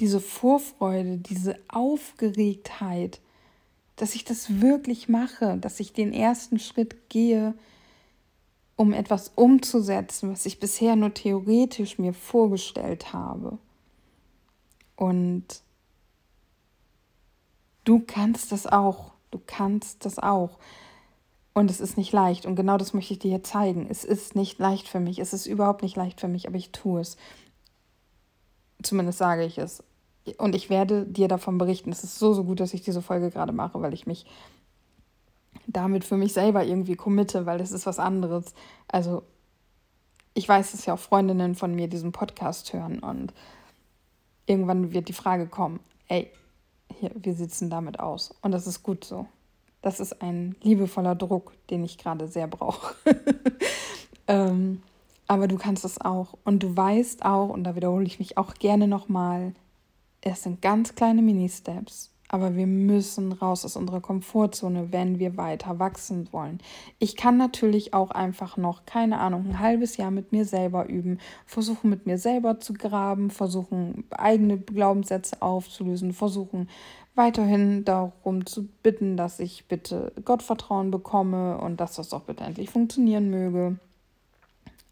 diese 0.00 0.20
Vorfreude, 0.20 1.18
diese 1.18 1.58
Aufgeregtheit, 1.68 3.20
dass 3.96 4.14
ich 4.14 4.24
das 4.24 4.60
wirklich 4.60 5.08
mache, 5.08 5.58
dass 5.58 5.78
ich 5.78 5.92
den 5.92 6.12
ersten 6.12 6.58
Schritt 6.58 7.10
gehe, 7.10 7.54
um 8.76 8.94
etwas 8.94 9.32
umzusetzen, 9.34 10.32
was 10.32 10.46
ich 10.46 10.58
bisher 10.58 10.96
nur 10.96 11.12
theoretisch 11.12 11.98
mir 11.98 12.14
vorgestellt 12.14 13.12
habe. 13.12 13.58
Und 14.96 15.44
du 17.84 18.00
kannst 18.00 18.52
das 18.52 18.66
auch, 18.66 19.12
du 19.30 19.40
kannst 19.46 20.06
das 20.06 20.18
auch. 20.18 20.58
Und 21.52 21.70
es 21.70 21.80
ist 21.80 21.98
nicht 21.98 22.12
leicht. 22.12 22.46
Und 22.46 22.56
genau 22.56 22.78
das 22.78 22.94
möchte 22.94 23.12
ich 23.12 23.18
dir 23.18 23.28
hier 23.28 23.42
zeigen. 23.42 23.86
Es 23.90 24.04
ist 24.04 24.34
nicht 24.34 24.58
leicht 24.58 24.88
für 24.88 25.00
mich. 25.00 25.18
Es 25.18 25.34
ist 25.34 25.46
überhaupt 25.46 25.82
nicht 25.82 25.96
leicht 25.96 26.20
für 26.20 26.28
mich, 26.28 26.46
aber 26.46 26.56
ich 26.56 26.70
tue 26.70 27.00
es. 27.00 27.18
Zumindest 28.82 29.18
sage 29.18 29.44
ich 29.44 29.58
es. 29.58 29.82
Und 30.36 30.54
ich 30.54 30.70
werde 30.70 31.06
dir 31.06 31.28
davon 31.28 31.58
berichten. 31.58 31.90
Es 31.90 32.04
ist 32.04 32.18
so, 32.18 32.34
so 32.34 32.44
gut, 32.44 32.60
dass 32.60 32.74
ich 32.74 32.82
diese 32.82 33.02
Folge 33.02 33.30
gerade 33.30 33.52
mache, 33.52 33.80
weil 33.80 33.94
ich 33.94 34.06
mich 34.06 34.26
damit 35.66 36.04
für 36.04 36.16
mich 36.16 36.32
selber 36.32 36.64
irgendwie 36.64 36.96
committe, 36.96 37.46
weil 37.46 37.60
es 37.60 37.72
ist 37.72 37.86
was 37.86 37.98
anderes. 37.98 38.54
Also, 38.88 39.22
ich 40.34 40.48
weiß, 40.48 40.72
dass 40.72 40.86
ja 40.86 40.94
auch 40.94 40.98
Freundinnen 40.98 41.54
von 41.54 41.74
mir 41.74 41.88
diesen 41.88 42.12
Podcast 42.12 42.72
hören 42.72 43.00
und 43.00 43.32
irgendwann 44.46 44.92
wird 44.92 45.08
die 45.08 45.12
Frage 45.12 45.46
kommen: 45.46 45.80
ey, 46.08 46.30
hier, 46.98 47.10
es 47.24 47.58
denn 47.58 47.70
damit 47.70 48.00
aus? 48.00 48.34
Und 48.42 48.52
das 48.52 48.66
ist 48.66 48.82
gut 48.82 49.04
so. 49.04 49.26
Das 49.82 49.98
ist 49.98 50.20
ein 50.20 50.56
liebevoller 50.60 51.14
Druck, 51.14 51.52
den 51.70 51.84
ich 51.84 51.96
gerade 51.96 52.28
sehr 52.28 52.46
brauche. 52.46 52.94
ähm, 54.26 54.82
aber 55.26 55.48
du 55.48 55.56
kannst 55.56 55.84
es 55.84 56.00
auch. 56.00 56.34
Und 56.44 56.62
du 56.62 56.76
weißt 56.76 57.24
auch, 57.24 57.48
und 57.48 57.64
da 57.64 57.76
wiederhole 57.76 58.04
ich 58.04 58.18
mich 58.18 58.36
auch 58.36 58.54
gerne 58.54 58.88
nochmal, 58.88 59.54
es 60.20 60.42
sind 60.42 60.62
ganz 60.62 60.94
kleine 60.94 61.22
Mini-Steps, 61.22 62.10
Aber 62.32 62.54
wir 62.54 62.68
müssen 62.68 63.32
raus 63.32 63.64
aus 63.64 63.74
unserer 63.74 64.00
Komfortzone, 64.00 64.92
wenn 64.92 65.18
wir 65.18 65.36
weiter 65.36 65.80
wachsen 65.80 66.28
wollen. 66.30 66.60
Ich 67.00 67.16
kann 67.16 67.36
natürlich 67.36 67.92
auch 67.92 68.12
einfach 68.12 68.56
noch, 68.56 68.86
keine 68.86 69.18
Ahnung, 69.18 69.46
ein 69.46 69.58
halbes 69.58 69.96
Jahr 69.96 70.12
mit 70.12 70.30
mir 70.30 70.44
selber 70.44 70.88
üben, 70.88 71.18
versuchen 71.44 71.90
mit 71.90 72.06
mir 72.06 72.18
selber 72.18 72.60
zu 72.60 72.72
graben, 72.74 73.30
versuchen 73.30 74.04
eigene 74.10 74.58
Glaubenssätze 74.58 75.42
aufzulösen, 75.42 76.12
versuchen 76.12 76.68
weiterhin 77.16 77.84
darum 77.84 78.46
zu 78.46 78.68
bitten, 78.82 79.16
dass 79.16 79.40
ich 79.40 79.66
bitte 79.66 80.12
Gottvertrauen 80.24 80.92
bekomme 80.92 81.58
und 81.58 81.80
dass 81.80 81.96
das 81.96 82.12
auch 82.12 82.22
bitte 82.22 82.44
endlich 82.44 82.70
funktionieren 82.70 83.30
möge. 83.30 83.76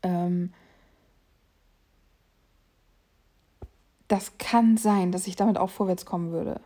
Ähm, 0.03 0.53
das 4.09 4.39
kann 4.39 4.77
sein, 4.77 5.13
dass 5.13 5.27
ich 5.27 5.37
damit 5.37 5.59
auch 5.59 5.71
vorwärts 5.71 6.07
kommen 6.07 6.33
würde 6.33 6.61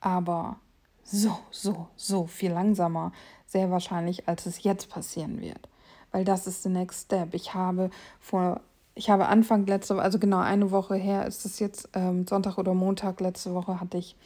aber 0.00 0.56
so, 1.02 1.38
so, 1.50 1.88
so 1.96 2.26
viel 2.26 2.52
langsamer, 2.52 3.12
sehr 3.46 3.70
wahrscheinlich, 3.70 4.28
als 4.28 4.46
es 4.46 4.62
jetzt 4.62 4.90
passieren 4.90 5.40
wird. 5.40 5.68
Weil 6.12 6.24
das 6.24 6.46
ist 6.46 6.64
der 6.64 6.72
Next 6.72 7.06
Step. 7.06 7.34
Ich 7.34 7.54
habe 7.54 7.90
vor, 8.20 8.60
ich 8.94 9.10
habe 9.10 9.26
Anfang 9.26 9.66
letzte 9.66 9.96
Woche, 9.96 10.02
also 10.02 10.18
genau 10.18 10.38
eine 10.38 10.70
Woche 10.70 10.96
her 10.96 11.26
ist 11.26 11.44
es 11.44 11.58
jetzt, 11.58 11.88
ähm, 11.94 12.26
Sonntag 12.26 12.58
oder 12.58 12.74
Montag 12.74 13.20
letzte 13.20 13.54
Woche 13.54 13.80
hatte 13.80 13.98
ich 13.98 14.16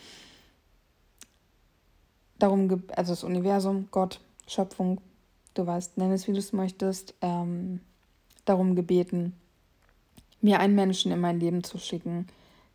darum, 2.39 2.83
also 2.97 3.13
das 3.13 3.25
Universum, 3.25 3.89
Gott, 3.91 4.21
Schöpfung, 4.47 5.01
du 5.55 5.67
weißt, 5.67 5.99
nenn 5.99 6.13
es 6.13 6.27
wie 6.27 6.33
du 6.33 6.39
es 6.39 6.53
möchtest, 6.53 7.15
ähm, 7.21 7.81
darum 8.45 8.75
gebeten, 8.75 9.37
mir 10.42 10.61
einen 10.61 10.74
Menschen 10.74 11.12
in 11.12 11.20
mein 11.20 11.40
Leben 11.40 11.64
zu 11.64 11.78
schicken, 11.78 12.26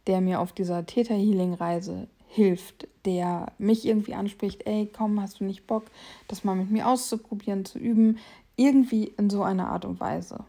der 0.07 0.21
mir 0.21 0.39
auf 0.39 0.53
dieser 0.53 0.85
Täter-Healing-Reise 0.85 2.07
hilft, 2.27 2.87
der 3.05 3.51
mich 3.57 3.85
irgendwie 3.85 4.13
anspricht, 4.13 4.65
ey, 4.65 4.89
komm, 4.91 5.21
hast 5.21 5.39
du 5.39 5.43
nicht 5.43 5.67
Bock, 5.67 5.83
das 6.27 6.43
mal 6.43 6.55
mit 6.55 6.71
mir 6.71 6.87
auszuprobieren, 6.87 7.65
zu 7.65 7.77
üben, 7.77 8.17
irgendwie 8.55 9.05
in 9.05 9.29
so 9.29 9.43
einer 9.43 9.69
Art 9.69 9.85
und 9.85 9.99
Weise. 9.99 10.43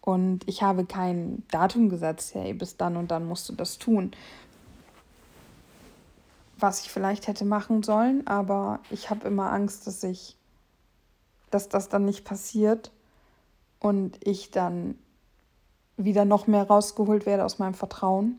Und 0.00 0.48
ich 0.48 0.62
habe 0.62 0.86
kein 0.86 1.42
Datum 1.50 1.88
gesetzt, 1.88 2.34
hey, 2.34 2.54
bis 2.54 2.76
dann 2.76 2.96
und 2.96 3.10
dann 3.10 3.26
musst 3.26 3.48
du 3.48 3.52
das 3.52 3.78
tun. 3.78 4.12
Was 6.58 6.80
ich 6.80 6.90
vielleicht 6.90 7.28
hätte 7.28 7.44
machen 7.44 7.82
sollen, 7.82 8.26
aber 8.26 8.80
ich 8.90 9.10
habe 9.10 9.28
immer 9.28 9.52
Angst, 9.52 9.86
dass 9.86 10.02
ich, 10.02 10.36
dass 11.50 11.68
das 11.68 11.88
dann 11.88 12.04
nicht 12.04 12.24
passiert 12.24 12.90
und 13.80 14.18
ich 14.26 14.50
dann 14.50 14.96
wieder 15.98 16.24
noch 16.24 16.46
mehr 16.46 16.66
rausgeholt 16.66 17.26
werde 17.26 17.44
aus 17.44 17.58
meinem 17.58 17.74
Vertrauen. 17.74 18.38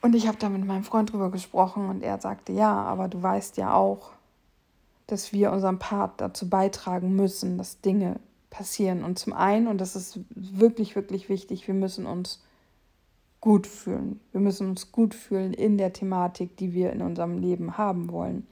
Und 0.00 0.14
ich 0.14 0.28
habe 0.28 0.38
da 0.38 0.48
mit 0.48 0.64
meinem 0.64 0.84
Freund 0.84 1.12
drüber 1.12 1.30
gesprochen 1.30 1.88
und 1.88 2.02
er 2.02 2.20
sagte, 2.20 2.52
ja, 2.52 2.72
aber 2.72 3.08
du 3.08 3.20
weißt 3.20 3.56
ja 3.56 3.74
auch, 3.74 4.10
dass 5.08 5.32
wir 5.32 5.50
unseren 5.50 5.78
Part 5.78 6.20
dazu 6.20 6.48
beitragen 6.48 7.16
müssen, 7.16 7.58
dass 7.58 7.80
Dinge 7.80 8.20
passieren. 8.50 9.02
Und 9.02 9.18
zum 9.18 9.32
einen, 9.32 9.66
und 9.66 9.80
das 9.80 9.96
ist 9.96 10.20
wirklich, 10.30 10.94
wirklich 10.94 11.28
wichtig, 11.28 11.66
wir 11.66 11.74
müssen 11.74 12.06
uns 12.06 12.40
gut 13.40 13.66
fühlen. 13.66 14.20
Wir 14.32 14.40
müssen 14.40 14.68
uns 14.68 14.92
gut 14.92 15.14
fühlen 15.14 15.52
in 15.52 15.78
der 15.78 15.92
Thematik, 15.92 16.56
die 16.56 16.72
wir 16.72 16.92
in 16.92 17.02
unserem 17.02 17.38
Leben 17.38 17.78
haben 17.78 18.10
wollen. 18.10 18.46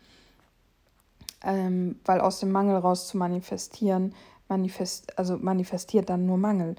Ähm, 1.45 1.97
weil 2.05 2.21
aus 2.21 2.41
dem 2.41 2.51
Mangel 2.51 2.77
raus 2.77 3.09
zu 3.09 3.19
manifestieren, 3.19 4.15
manifest, 4.49 5.19
also 5.19 5.37
manifestiert 5.39 6.09
dann 6.09 6.27
nur 6.27 6.39
Mangel. 6.39 6.77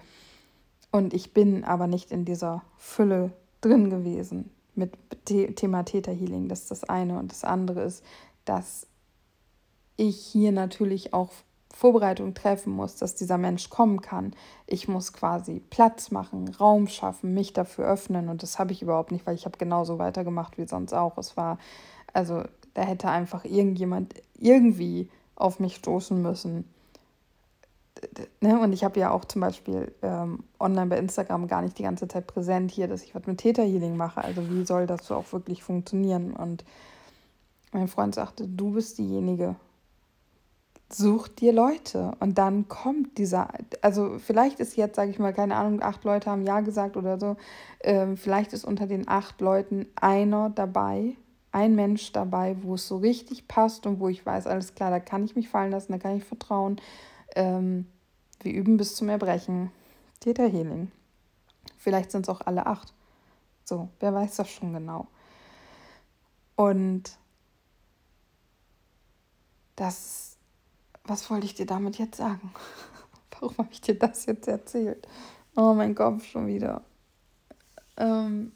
Und 0.91 1.13
ich 1.13 1.33
bin 1.33 1.63
aber 1.63 1.87
nicht 1.87 2.11
in 2.11 2.25
dieser 2.25 2.63
Fülle 2.77 3.31
drin 3.61 3.89
gewesen 3.89 4.51
mit 4.75 4.93
Thema 5.25 5.83
Theta 5.83 6.11
Healing. 6.11 6.47
Das 6.47 6.61
ist 6.61 6.71
das 6.71 6.83
eine. 6.85 7.19
Und 7.19 7.31
das 7.31 7.43
andere 7.43 7.81
ist, 7.81 8.03
dass 8.45 8.87
ich 9.97 10.17
hier 10.17 10.51
natürlich 10.51 11.13
auch 11.13 11.31
Vorbereitung 11.73 12.33
treffen 12.33 12.71
muss, 12.71 12.95
dass 12.95 13.15
dieser 13.15 13.37
Mensch 13.37 13.69
kommen 13.69 14.01
kann. 14.01 14.33
Ich 14.65 14.87
muss 14.87 15.13
quasi 15.13 15.59
Platz 15.69 16.11
machen, 16.11 16.47
Raum 16.47 16.87
schaffen, 16.87 17.33
mich 17.33 17.53
dafür 17.53 17.85
öffnen. 17.85 18.29
Und 18.29 18.41
das 18.41 18.57
habe 18.57 18.71
ich 18.71 18.81
überhaupt 18.81 19.11
nicht, 19.11 19.27
weil 19.27 19.35
ich 19.35 19.45
habe 19.45 19.57
genauso 19.57 19.99
weitergemacht 19.99 20.57
wie 20.57 20.67
sonst 20.67 20.93
auch. 20.93 21.17
Es 21.17 21.35
war, 21.37 21.59
also 22.13 22.43
da 22.73 22.83
hätte 22.83 23.09
einfach 23.09 23.43
irgendjemand 23.45 24.15
irgendwie 24.39 25.09
auf 25.35 25.59
mich 25.59 25.75
stoßen 25.75 26.19
müssen 26.21 26.65
ne, 28.41 28.59
und 28.59 28.73
ich 28.73 28.83
habe 28.83 28.99
ja 28.99 29.11
auch 29.11 29.25
zum 29.25 29.41
Beispiel 29.41 29.91
ähm, 30.01 30.43
online 30.59 30.87
bei 30.87 30.97
Instagram 30.97 31.47
gar 31.47 31.61
nicht 31.61 31.77
die 31.77 31.83
ganze 31.83 32.07
Zeit 32.07 32.27
präsent 32.27 32.71
hier, 32.71 32.87
dass 32.87 33.03
ich 33.03 33.15
was 33.15 33.25
mit 33.25 33.39
Theta 33.39 33.63
mache. 33.89 34.23
Also 34.23 34.49
wie 34.49 34.65
soll 34.65 34.87
das 34.87 35.05
so 35.05 35.15
auch 35.15 35.31
wirklich 35.31 35.63
funktionieren? 35.63 36.33
Und 36.33 36.63
mein 37.71 37.87
Freund 37.87 38.15
sagte, 38.15 38.47
du 38.47 38.71
bist 38.71 38.97
diejenige. 38.97 39.55
Such 40.89 41.27
dir 41.27 41.51
Leute 41.51 42.13
und 42.21 42.37
dann 42.37 42.69
kommt 42.69 43.17
dieser, 43.17 43.49
also 43.81 44.19
vielleicht 44.19 44.61
ist 44.61 44.77
jetzt, 44.77 44.95
sage 44.95 45.11
ich 45.11 45.19
mal, 45.19 45.33
keine 45.33 45.57
Ahnung, 45.57 45.81
acht 45.81 46.05
Leute 46.05 46.31
haben 46.31 46.45
Ja 46.45 46.61
gesagt 46.61 46.95
oder 46.95 47.19
so. 47.19 47.35
Ähm, 47.81 48.15
vielleicht 48.15 48.53
ist 48.53 48.63
unter 48.63 48.87
den 48.87 49.05
acht 49.05 49.41
Leuten 49.41 49.85
einer 49.95 50.49
dabei, 50.49 51.17
ein 51.51 51.75
Mensch 51.75 52.13
dabei, 52.13 52.55
wo 52.61 52.75
es 52.75 52.87
so 52.87 52.97
richtig 52.97 53.49
passt 53.49 53.85
und 53.85 53.99
wo 53.99 54.07
ich 54.07 54.25
weiß, 54.25 54.47
alles 54.47 54.75
klar, 54.75 54.89
da 54.89 55.01
kann 55.01 55.25
ich 55.25 55.35
mich 55.35 55.49
fallen 55.49 55.71
lassen, 55.71 55.91
da 55.91 55.97
kann 55.97 56.15
ich 56.15 56.23
vertrauen. 56.23 56.79
Ähm, 57.37 57.85
wir 58.41 58.51
üben 58.51 58.77
bis 58.77 58.95
zum 58.95 59.09
Erbrechen. 59.09 59.71
Theta 60.19 60.43
Healing. 60.43 60.91
Vielleicht 61.77 62.09
sind 62.11 62.25
es 62.25 62.29
auch 62.29 62.41
alle 62.41 62.65
acht. 62.65 62.95
So, 63.63 63.89
wer 63.99 64.11
weiß 64.11 64.37
das 64.37 64.49
schon 64.49 64.73
genau. 64.73 65.07
Und 66.55 67.15
das, 69.75 70.37
was 71.03 71.29
wollte 71.29 71.45
ich 71.45 71.53
dir 71.53 71.67
damit 71.67 71.99
jetzt 71.99 72.17
sagen? 72.17 72.51
Warum 73.39 73.55
habe 73.59 73.69
ich 73.71 73.81
dir 73.81 73.99
das 73.99 74.25
jetzt 74.25 74.47
erzählt? 74.47 75.07
Oh, 75.55 75.75
mein 75.75 75.93
Kopf 75.93 76.25
schon 76.25 76.47
wieder. 76.47 76.83
Ähm 77.97 78.51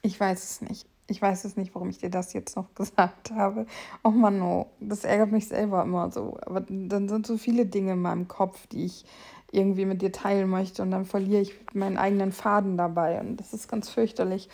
ich 0.00 0.18
weiß 0.18 0.42
es 0.42 0.60
nicht. 0.62 0.86
Ich 1.08 1.22
weiß 1.22 1.44
es 1.44 1.56
nicht, 1.56 1.74
warum 1.74 1.88
ich 1.88 1.98
dir 1.98 2.10
das 2.10 2.32
jetzt 2.32 2.56
noch 2.56 2.66
gesagt 2.74 3.30
habe. 3.30 3.66
Oh 4.02 4.10
Mann, 4.10 4.42
oh, 4.42 4.66
das 4.80 5.04
ärgert 5.04 5.32
mich 5.32 5.48
selber 5.48 5.82
immer 5.82 6.10
so. 6.10 6.38
Aber 6.42 6.60
dann 6.60 7.08
sind 7.08 7.26
so 7.26 7.36
viele 7.38 7.66
Dinge 7.66 7.92
in 7.92 8.02
meinem 8.02 8.28
Kopf, 8.28 8.66
die 8.66 8.84
ich 8.84 9.04
irgendwie 9.52 9.84
mit 9.84 10.02
dir 10.02 10.12
teilen 10.12 10.48
möchte 10.48 10.82
und 10.82 10.90
dann 10.90 11.04
verliere 11.04 11.40
ich 11.40 11.54
meinen 11.72 11.96
eigenen 11.96 12.32
Faden 12.32 12.76
dabei 12.76 13.20
und 13.20 13.36
das 13.36 13.52
ist 13.52 13.68
ganz 13.68 13.88
fürchterlich. 13.88 14.48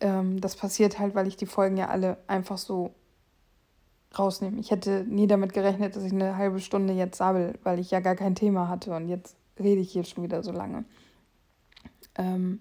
Ähm, 0.00 0.40
das 0.40 0.56
passiert 0.56 0.98
halt, 0.98 1.14
weil 1.14 1.28
ich 1.28 1.36
die 1.36 1.46
Folgen 1.46 1.76
ja 1.76 1.88
alle 1.88 2.16
einfach 2.26 2.58
so 2.58 2.94
rausnehme. 4.18 4.58
Ich 4.58 4.70
hätte 4.70 5.04
nie 5.08 5.26
damit 5.26 5.52
gerechnet, 5.52 5.96
dass 5.96 6.04
ich 6.04 6.12
eine 6.12 6.36
halbe 6.36 6.60
Stunde 6.60 6.92
jetzt 6.92 7.18
sabbel, 7.18 7.58
weil 7.62 7.78
ich 7.78 7.90
ja 7.90 8.00
gar 8.00 8.16
kein 8.16 8.34
Thema 8.34 8.68
hatte 8.68 8.94
und 8.94 9.08
jetzt 9.08 9.36
rede 9.58 9.80
ich 9.80 9.92
hier 9.92 10.04
schon 10.04 10.24
wieder 10.24 10.42
so 10.42 10.50
lange. 10.50 10.84
Ähm, 12.16 12.60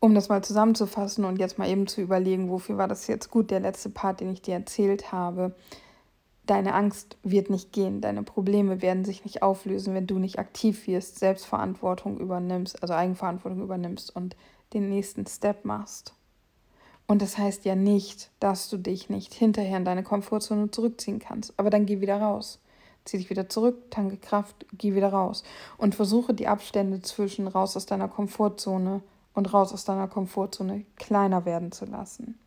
um 0.00 0.14
das 0.14 0.28
mal 0.28 0.44
zusammenzufassen 0.44 1.24
und 1.24 1.38
jetzt 1.38 1.58
mal 1.58 1.68
eben 1.68 1.86
zu 1.86 2.00
überlegen, 2.00 2.50
wofür 2.50 2.76
war 2.76 2.88
das 2.88 3.06
jetzt 3.06 3.30
gut, 3.30 3.50
der 3.50 3.60
letzte 3.60 3.90
Part, 3.90 4.20
den 4.20 4.30
ich 4.30 4.42
dir 4.42 4.54
erzählt 4.54 5.12
habe. 5.12 5.54
Deine 6.44 6.74
Angst 6.74 7.16
wird 7.22 7.50
nicht 7.50 7.72
gehen, 7.72 8.00
deine 8.00 8.22
Probleme 8.22 8.82
werden 8.82 9.04
sich 9.04 9.24
nicht 9.24 9.42
auflösen, 9.42 9.94
wenn 9.94 10.06
du 10.06 10.18
nicht 10.18 10.38
aktiv 10.38 10.86
wirst, 10.86 11.18
Selbstverantwortung 11.18 12.18
übernimmst, 12.18 12.82
also 12.82 12.94
Eigenverantwortung 12.94 13.62
übernimmst 13.62 14.14
und 14.14 14.36
den 14.72 14.88
nächsten 14.88 15.26
Step 15.26 15.64
machst. 15.64 16.14
Und 17.08 17.22
das 17.22 17.38
heißt 17.38 17.64
ja 17.64 17.74
nicht, 17.74 18.30
dass 18.40 18.68
du 18.68 18.76
dich 18.78 19.08
nicht 19.08 19.32
hinterher 19.32 19.76
in 19.76 19.84
deine 19.84 20.02
Komfortzone 20.02 20.70
zurückziehen 20.70 21.18
kannst, 21.18 21.54
aber 21.56 21.70
dann 21.70 21.86
geh 21.86 22.00
wieder 22.00 22.20
raus. 22.20 22.60
Zieh 23.04 23.18
dich 23.18 23.30
wieder 23.30 23.48
zurück, 23.48 23.90
tanke 23.90 24.16
Kraft, 24.16 24.66
geh 24.72 24.96
wieder 24.96 25.10
raus 25.10 25.44
und 25.78 25.94
versuche 25.94 26.34
die 26.34 26.48
Abstände 26.48 27.00
zwischen 27.02 27.46
raus 27.46 27.76
aus 27.76 27.86
deiner 27.86 28.08
Komfortzone 28.08 29.02
und 29.36 29.52
raus 29.52 29.72
aus 29.72 29.84
deiner 29.84 30.08
Komfortzone 30.08 30.86
kleiner 30.96 31.44
werden 31.44 31.70
zu 31.70 31.84
lassen. 31.84 32.38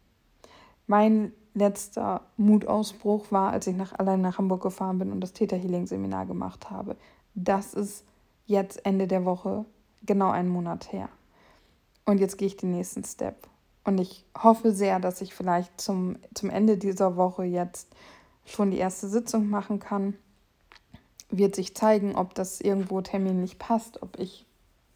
Mein 0.88 1.32
letzter 1.54 2.22
Mutausbruch 2.36 3.32
war, 3.32 3.52
als 3.52 3.68
ich 3.68 3.76
nach, 3.76 3.98
allein 3.98 4.22
nach 4.22 4.40
Hamburg 4.40 4.64
gefahren 4.64 4.98
bin 4.98 5.12
und 5.12 5.22
das 5.22 5.34
Theta 5.34 5.56
Healing 5.56 5.86
Seminar 5.86 6.26
gemacht 6.26 6.72
habe. 6.72 6.98
Das 7.36 7.76
ist 7.76 8.04
jetzt 8.48 8.86
Ende 8.86 9.08
der 9.08 9.24
Woche 9.24 9.66
genau 10.04 10.32
einen 10.32 10.50
Monat 10.50 10.92
her. 10.92 11.10
Und 12.06 12.20
jetzt 12.20 12.38
gehe 12.38 12.48
ich 12.48 12.58
den 12.58 12.72
nächsten 12.72 13.04
Step. 13.04 13.48
Und 13.84 14.00
ich 14.00 14.26
hoffe 14.36 14.72
sehr, 14.72 15.00
dass 15.00 15.22
ich 15.22 15.36
vielleicht 15.36 15.80
zum, 15.80 16.18
zum 16.34 16.50
Ende 16.50 16.78
dieser 16.78 17.16
Woche 17.18 17.44
jetzt 17.44 17.88
schon 18.46 18.72
die 18.72 18.80
erste 18.80 19.08
Sitzung 19.08 19.48
machen 19.48 19.80
kann. 19.80 20.16
Wird 21.30 21.56
sich 21.56 21.76
zeigen, 21.76 22.16
ob 22.16 22.34
das 22.34 22.62
irgendwo 22.62 23.02
terminlich 23.02 23.60
passt, 23.60 24.02
ob 24.02 24.18
ich 24.18 24.48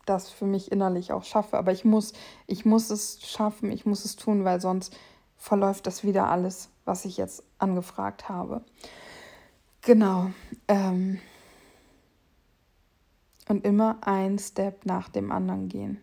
das 0.06 0.30
für 0.30 0.46
mich 0.46 0.72
innerlich 0.72 1.12
auch 1.12 1.24
schaffe. 1.24 1.58
Aber 1.58 1.72
ich 1.72 1.86
muss, 1.86 2.14
ich 2.48 2.66
muss 2.66 2.90
es 2.90 3.22
schaffen, 3.22 3.72
ich 3.72 3.86
muss 3.86 4.06
es 4.06 4.16
tun, 4.16 4.44
weil 4.44 4.62
sonst 4.62 4.96
verläuft 5.38 5.88
das 5.88 6.04
wieder 6.04 6.30
alles, 6.30 6.70
was 6.86 7.06
ich 7.06 7.18
jetzt 7.18 7.44
angefragt 7.58 8.30
habe. 8.30 8.64
Genau. 9.82 10.32
Ähm 10.68 11.20
und 13.50 13.66
immer 13.66 13.98
ein 14.02 14.40
Step 14.40 14.86
nach 14.86 15.10
dem 15.10 15.32
anderen 15.32 15.68
gehen. 15.68 16.02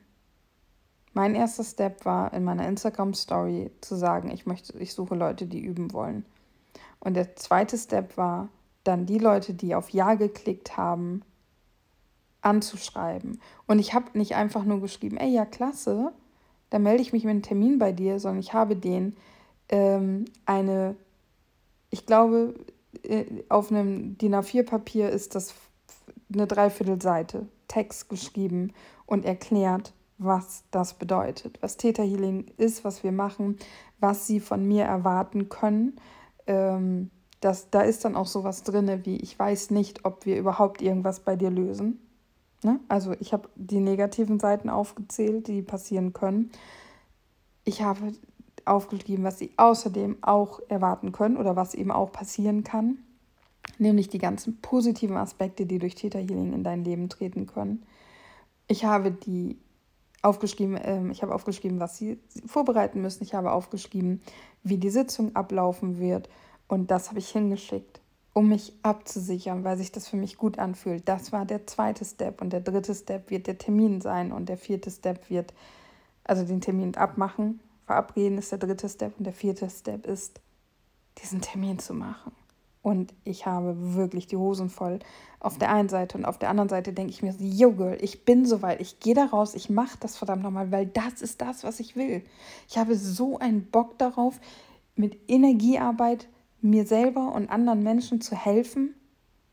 Mein 1.13 1.35
erster 1.35 1.65
Step 1.65 2.05
war 2.05 2.33
in 2.33 2.45
meiner 2.45 2.69
Instagram 2.69 3.15
Story 3.15 3.71
zu 3.81 3.97
sagen, 3.97 4.31
ich 4.31 4.47
möchte, 4.47 4.79
ich 4.79 4.93
suche 4.95 5.15
Leute, 5.15 5.47
die 5.47 5.61
üben 5.61 5.93
wollen. 5.93 6.25
Und 7.01 7.15
der 7.15 7.35
zweite 7.37 7.79
Step 7.79 8.17
war 8.17 8.49
dann 8.85 9.07
die 9.07 9.19
Leute, 9.19 9.55
die 9.55 9.75
auf 9.75 9.91
Ja 9.91 10.15
geklickt 10.15 10.77
haben, 10.77 11.23
anzuschreiben. 12.43 13.41
Und 13.67 13.79
ich 13.79 13.95
habe 13.95 14.19
nicht 14.19 14.35
einfach 14.35 14.65
nur 14.65 14.81
geschrieben, 14.81 15.17
ey, 15.17 15.31
ja, 15.31 15.45
klasse, 15.45 16.13
dann 16.71 16.83
melde 16.83 17.03
ich 17.03 17.13
mich 17.13 17.25
mit 17.25 17.33
einem 17.33 17.43
Termin 17.43 17.79
bei 17.79 17.93
dir, 17.93 18.19
sondern 18.19 18.41
ich 18.41 18.53
habe 18.53 18.77
denen 18.77 19.17
ähm, 19.69 20.25
eine, 20.47 20.97
ich 21.91 22.07
glaube, 22.07 22.55
äh, 23.03 23.25
auf 23.49 23.71
einem 23.71 24.17
DIN 24.19 24.35
A4-Papier 24.35 25.11
ist 25.11 25.35
das 25.35 25.55
eine 26.33 26.47
Dreiviertelseite 26.47 27.49
Text 27.69 28.09
geschrieben 28.09 28.73
und 29.07 29.25
erklärt, 29.25 29.93
was 30.19 30.65
das 30.71 30.95
bedeutet, 30.95 31.59
was 31.63 31.77
Theta 31.77 32.03
Healing 32.03 32.47
ist, 32.57 32.85
was 32.85 33.03
wir 33.03 33.13
machen, 33.13 33.59
was 34.01 34.27
sie 34.27 34.41
von 34.41 34.67
mir 34.67 34.85
erwarten 34.85 35.49
können. 35.49 35.97
Ähm, 36.47 37.11
das, 37.41 37.71
da 37.71 37.81
ist 37.81 38.05
dann 38.05 38.17
auch 38.17 38.27
sowas 38.27 38.63
drin, 38.63 39.01
wie 39.05 39.17
ich 39.17 39.39
weiß 39.39 39.71
nicht, 39.71 40.05
ob 40.05 40.27
wir 40.27 40.37
überhaupt 40.37 40.83
irgendwas 40.83 41.21
bei 41.21 41.37
dir 41.37 41.51
lösen. 41.51 41.99
Ne? 42.63 42.81
Also 42.89 43.15
ich 43.21 43.33
habe 43.33 43.49
die 43.57 43.81
negativen 43.81 44.39
Seiten 44.39 44.69
aufgezählt, 44.69 45.49
die 45.49 45.63
passieren 45.63 46.13
können. 46.13 46.51
Ich 47.65 47.83
habe 47.83 48.13
aufgeschrieben, 48.65 49.25
was 49.25 49.39
sie 49.39 49.53
außerdem 49.57 50.19
auch 50.23 50.61
erwarten 50.69 51.13
können 51.13 51.37
oder 51.37 51.57
was 51.57 51.75
eben 51.75 51.91
auch 51.91 52.13
passieren 52.13 52.65
kann. 52.65 52.99
Nämlich 53.79 54.09
die 54.09 54.19
ganzen 54.19 54.61
positiven 54.61 55.17
Aspekte, 55.17 55.65
die 55.67 55.79
durch 55.79 55.95
Theta 55.95 56.19
Healing 56.19 56.53
in 56.53 56.65
dein 56.65 56.85
Leben 56.85 57.09
treten 57.09 57.47
können. 57.47 57.85
Ich 58.69 58.85
habe 58.85 59.11
die 59.11 59.59
aufgeschrieben, 60.23 60.77
äh, 60.77 61.11
ich 61.11 61.23
habe 61.23 61.35
aufgeschrieben, 61.35 61.81
was 61.81 61.97
sie 61.97 62.19
vorbereiten 62.47 63.01
müssen. 63.01 63.23
Ich 63.23 63.35
habe 63.35 63.53
aufgeschrieben, 63.53 64.21
wie 64.63 64.77
die 64.77 64.91
Sitzung 64.91 65.35
ablaufen 65.35 65.99
wird. 65.99 66.29
Und 66.69 66.91
das 66.91 67.09
habe 67.09 67.19
ich 67.19 67.29
hingeschickt, 67.29 68.00
um 68.33 68.49
mich 68.49 68.73
abzusichern, 68.83 69.65
weil 69.65 69.77
sich 69.77 69.93
das 69.93 70.09
für 70.09 70.17
mich 70.17 70.37
gut 70.37 70.59
anfühlt. 70.59 71.09
Das 71.09 71.33
war 71.33 71.45
der 71.45 71.67
zweite 71.67 72.05
Step. 72.05 72.41
Und 72.41 72.53
der 72.53 72.61
dritte 72.61 72.95
Step 72.95 73.31
wird 73.31 73.47
der 73.47 73.59
Termin 73.59 74.01
sein. 74.01 74.33
Und 74.33 74.49
der 74.49 74.57
vierte 74.57 74.91
Step 74.91 75.29
wird, 75.31 75.53
also 76.25 76.45
den 76.45 76.61
Termin 76.61 76.95
abmachen, 76.97 77.61
verabreden 77.87 78.39
ist 78.39 78.53
der 78.53 78.59
dritte 78.59 78.89
Step. 78.89 79.19
Und 79.19 79.25
der 79.25 79.33
vierte 79.33 79.69
Step 79.69 80.07
ist, 80.07 80.41
diesen 81.19 81.41
Termin 81.41 81.79
zu 81.79 81.93
machen. 81.93 82.33
Und 82.83 83.13
ich 83.25 83.45
habe 83.45 83.95
wirklich 83.95 84.27
die 84.27 84.37
Hosen 84.37 84.71
voll 84.71 85.01
auf 85.39 85.59
der 85.59 85.71
einen 85.71 85.89
Seite 85.91 86.17
und 86.17 86.25
auf 86.25 86.39
der 86.39 86.49
anderen 86.49 86.71
Seite 86.71 86.93
denke 86.95 87.11
ich 87.13 87.23
mir, 87.23 87.35
yo 87.39 87.73
girl, 87.73 87.99
ich 88.01 88.25
bin 88.25 88.47
soweit, 88.47 88.81
ich 88.81 89.01
gehe 89.01 89.15
da 89.15 89.27
raus, 89.27 89.55
ich 89.55 89.69
mache 89.69 89.99
das 90.01 90.17
verdammt 90.17 90.43
nochmal, 90.43 90.71
weil 90.71 90.87
das 90.87 91.21
ist 91.21 91.43
das, 91.43 91.63
was 91.63 91.79
ich 91.81 91.95
will. 91.95 92.23
Ich 92.69 92.79
habe 92.79 92.97
so 92.97 93.39
einen 93.39 93.67
Bock 93.71 93.99
darauf, 93.99 94.41
mit 94.97 95.19
Energiearbeit 95.29 96.29
mir 96.63 96.87
selber 96.87 97.33
und 97.33 97.51
anderen 97.51 97.83
Menschen 97.83 98.21
zu 98.21 98.37
helfen 98.37 98.95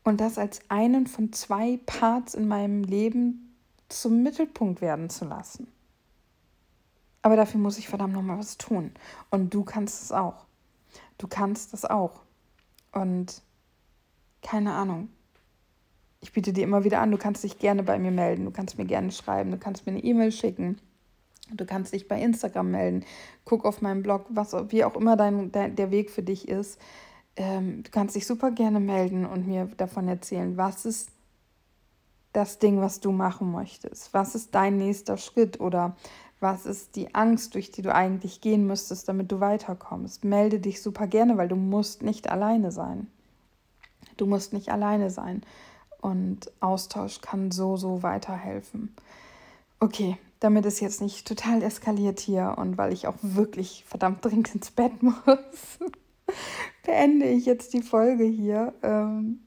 und 0.04 0.20
das 0.20 0.38
als 0.38 0.60
einen 0.68 1.06
von 1.06 1.32
zwei 1.32 1.78
Parts 1.86 2.34
in 2.34 2.48
meinem 2.48 2.82
Leben 2.82 3.54
zum 3.88 4.22
Mittelpunkt 4.22 4.80
werden 4.80 5.10
zu 5.10 5.24
lassen. 5.24 5.68
Aber 7.22 7.36
dafür 7.36 7.60
muss 7.60 7.78
ich 7.78 7.88
verdammt 7.88 8.14
nochmal 8.14 8.38
was 8.38 8.58
tun. 8.58 8.92
Und 9.30 9.52
du 9.52 9.64
kannst 9.64 10.02
es 10.02 10.12
auch. 10.12 10.46
Du 11.18 11.26
kannst 11.26 11.72
das 11.72 11.84
auch. 11.84 12.20
Und 12.92 13.42
keine 14.42 14.72
Ahnung. 14.72 15.08
Ich 16.20 16.32
biete 16.32 16.52
dir 16.52 16.64
immer 16.64 16.84
wieder 16.84 17.00
an, 17.00 17.10
du 17.10 17.18
kannst 17.18 17.44
dich 17.44 17.58
gerne 17.58 17.82
bei 17.82 17.98
mir 17.98 18.10
melden, 18.10 18.44
du 18.44 18.50
kannst 18.50 18.76
mir 18.76 18.86
gerne 18.86 19.12
schreiben, 19.12 19.50
du 19.50 19.58
kannst 19.58 19.86
mir 19.86 19.92
eine 19.92 20.02
E-Mail 20.02 20.32
schicken, 20.32 20.80
du 21.52 21.64
kannst 21.66 21.92
dich 21.92 22.08
bei 22.08 22.20
Instagram 22.20 22.70
melden, 22.70 23.04
guck 23.44 23.64
auf 23.64 23.82
meinem 23.82 24.02
Blog, 24.02 24.26
was, 24.28 24.52
wie 24.70 24.84
auch 24.84 24.96
immer 24.96 25.16
dein, 25.16 25.52
dein 25.52 25.76
der 25.76 25.90
Weg 25.90 26.10
für 26.10 26.22
dich 26.22 26.48
ist. 26.48 26.80
Ähm, 27.36 27.82
du 27.82 27.90
kannst 27.90 28.16
dich 28.16 28.26
super 28.26 28.50
gerne 28.50 28.80
melden 28.80 29.24
und 29.24 29.46
mir 29.46 29.68
davon 29.76 30.08
erzählen, 30.08 30.56
was 30.56 30.84
ist 30.84 31.10
das 32.32 32.58
Ding, 32.58 32.80
was 32.80 33.00
du 33.00 33.12
machen 33.12 33.50
möchtest? 33.52 34.12
Was 34.14 34.34
ist 34.34 34.54
dein 34.54 34.76
nächster 34.76 35.16
Schritt 35.16 35.60
oder 35.60 35.96
was 36.40 36.66
ist 36.66 36.94
die 36.94 37.14
Angst, 37.14 37.54
durch 37.54 37.72
die 37.72 37.82
du 37.82 37.92
eigentlich 37.92 38.40
gehen 38.40 38.66
müsstest, 38.66 39.08
damit 39.08 39.32
du 39.32 39.40
weiterkommst? 39.40 40.24
Melde 40.24 40.60
dich 40.60 40.82
super 40.82 41.06
gerne, 41.06 41.36
weil 41.36 41.48
du 41.48 41.56
musst 41.56 42.02
nicht 42.02 42.30
alleine 42.30 42.70
sein. 42.70 43.08
Du 44.16 44.26
musst 44.26 44.52
nicht 44.52 44.70
alleine 44.70 45.10
sein. 45.10 45.42
Und 46.00 46.52
Austausch 46.60 47.20
kann 47.20 47.50
so, 47.50 47.76
so 47.76 48.02
weiterhelfen. 48.02 48.94
Okay, 49.80 50.16
damit 50.40 50.66
es 50.66 50.80
jetzt 50.80 51.00
nicht 51.00 51.26
total 51.26 51.62
eskaliert 51.62 52.20
hier 52.20 52.54
und 52.58 52.78
weil 52.78 52.92
ich 52.92 53.06
auch 53.06 53.16
wirklich 53.22 53.84
verdammt 53.86 54.24
dringend 54.24 54.54
ins 54.54 54.70
Bett 54.70 55.02
muss, 55.02 55.78
beende 56.84 57.26
ich 57.26 57.46
jetzt 57.46 57.72
die 57.74 57.82
Folge 57.82 58.24
hier. 58.24 58.74
Ähm, 58.82 59.40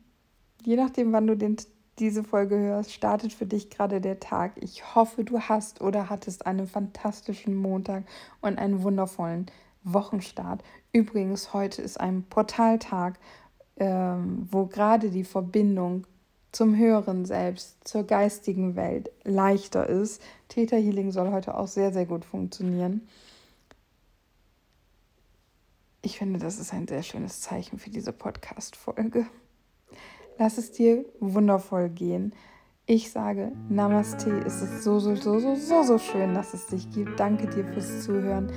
je 0.64 0.76
nachdem, 0.76 1.12
wann 1.12 1.28
du 1.28 1.36
den 1.36 1.58
diese 2.00 2.24
Folge 2.24 2.58
hörst, 2.58 2.94
startet 2.94 3.34
für 3.34 3.46
dich 3.46 3.70
gerade 3.70 4.02
der 4.02 4.20
Tag. 4.20 4.54
Ich 4.56 4.96
hoffe, 4.96 5.24
du 5.24 5.40
hast 5.40 5.82
oder 5.82 6.10
hattest 6.10 6.46
einen 6.46 6.66
fantastischen 6.66 7.56
Montag 7.56 8.06
und 8.42 8.58
einen 8.58 8.82
wundervollen 8.82 9.46
Wochenstart. 9.84 10.64
Übrigens, 10.94 11.54
heute 11.54 11.82
ist 11.82 12.00
ein 12.00 12.24
Portaltag, 12.24 13.20
ähm, 13.78 14.48
wo 14.50 14.66
gerade 14.66 15.12
die 15.12 15.24
Verbindung 15.24 16.08
zum 16.52 16.76
höheren 16.78 17.26
Selbst, 17.26 17.78
zur 17.88 18.04
geistigen 18.04 18.76
Welt 18.76 19.10
leichter 19.24 19.88
ist. 19.88 20.22
Theta 20.50 20.76
Healing 20.76 21.12
soll 21.12 21.32
heute 21.32 21.58
auch 21.58 21.68
sehr, 21.68 21.94
sehr 21.94 22.06
gut 22.06 22.26
funktionieren. 22.26 23.08
Ich 26.02 26.18
finde, 26.18 26.40
das 26.40 26.60
ist 26.60 26.74
ein 26.74 26.88
sehr 26.88 27.04
schönes 27.04 27.42
Zeichen 27.42 27.78
für 27.78 27.92
diese 27.92 28.12
Podcast-Folge. 28.12 29.28
Lass 30.40 30.58
es 30.58 30.72
dir 30.72 31.06
wundervoll 31.20 31.90
gehen. 31.90 32.34
Ich 32.88 33.12
sage 33.12 33.52
Namaste. 33.70 34.40
Es 34.46 34.62
ist 34.62 34.84
so, 34.84 35.00
so, 35.00 35.16
so, 35.16 35.40
so, 35.40 35.56
so, 35.56 35.84
so 35.84 35.98
schön, 36.00 36.34
dass 36.34 36.56
es 36.56 36.68
dich 36.68 36.90
gibt. 36.90 37.20
Danke 37.20 37.48
dir 37.48 37.66
fürs 37.66 38.04
Zuhören. 38.04 38.52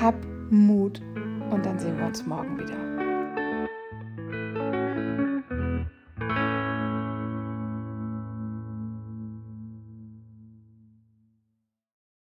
Hab 0.00 0.16
Mut 0.50 1.02
und 1.50 1.66
dann 1.66 1.78
sehen 1.78 1.98
wir 1.98 2.06
uns 2.06 2.24
morgen 2.24 2.58
wieder. 2.58 2.87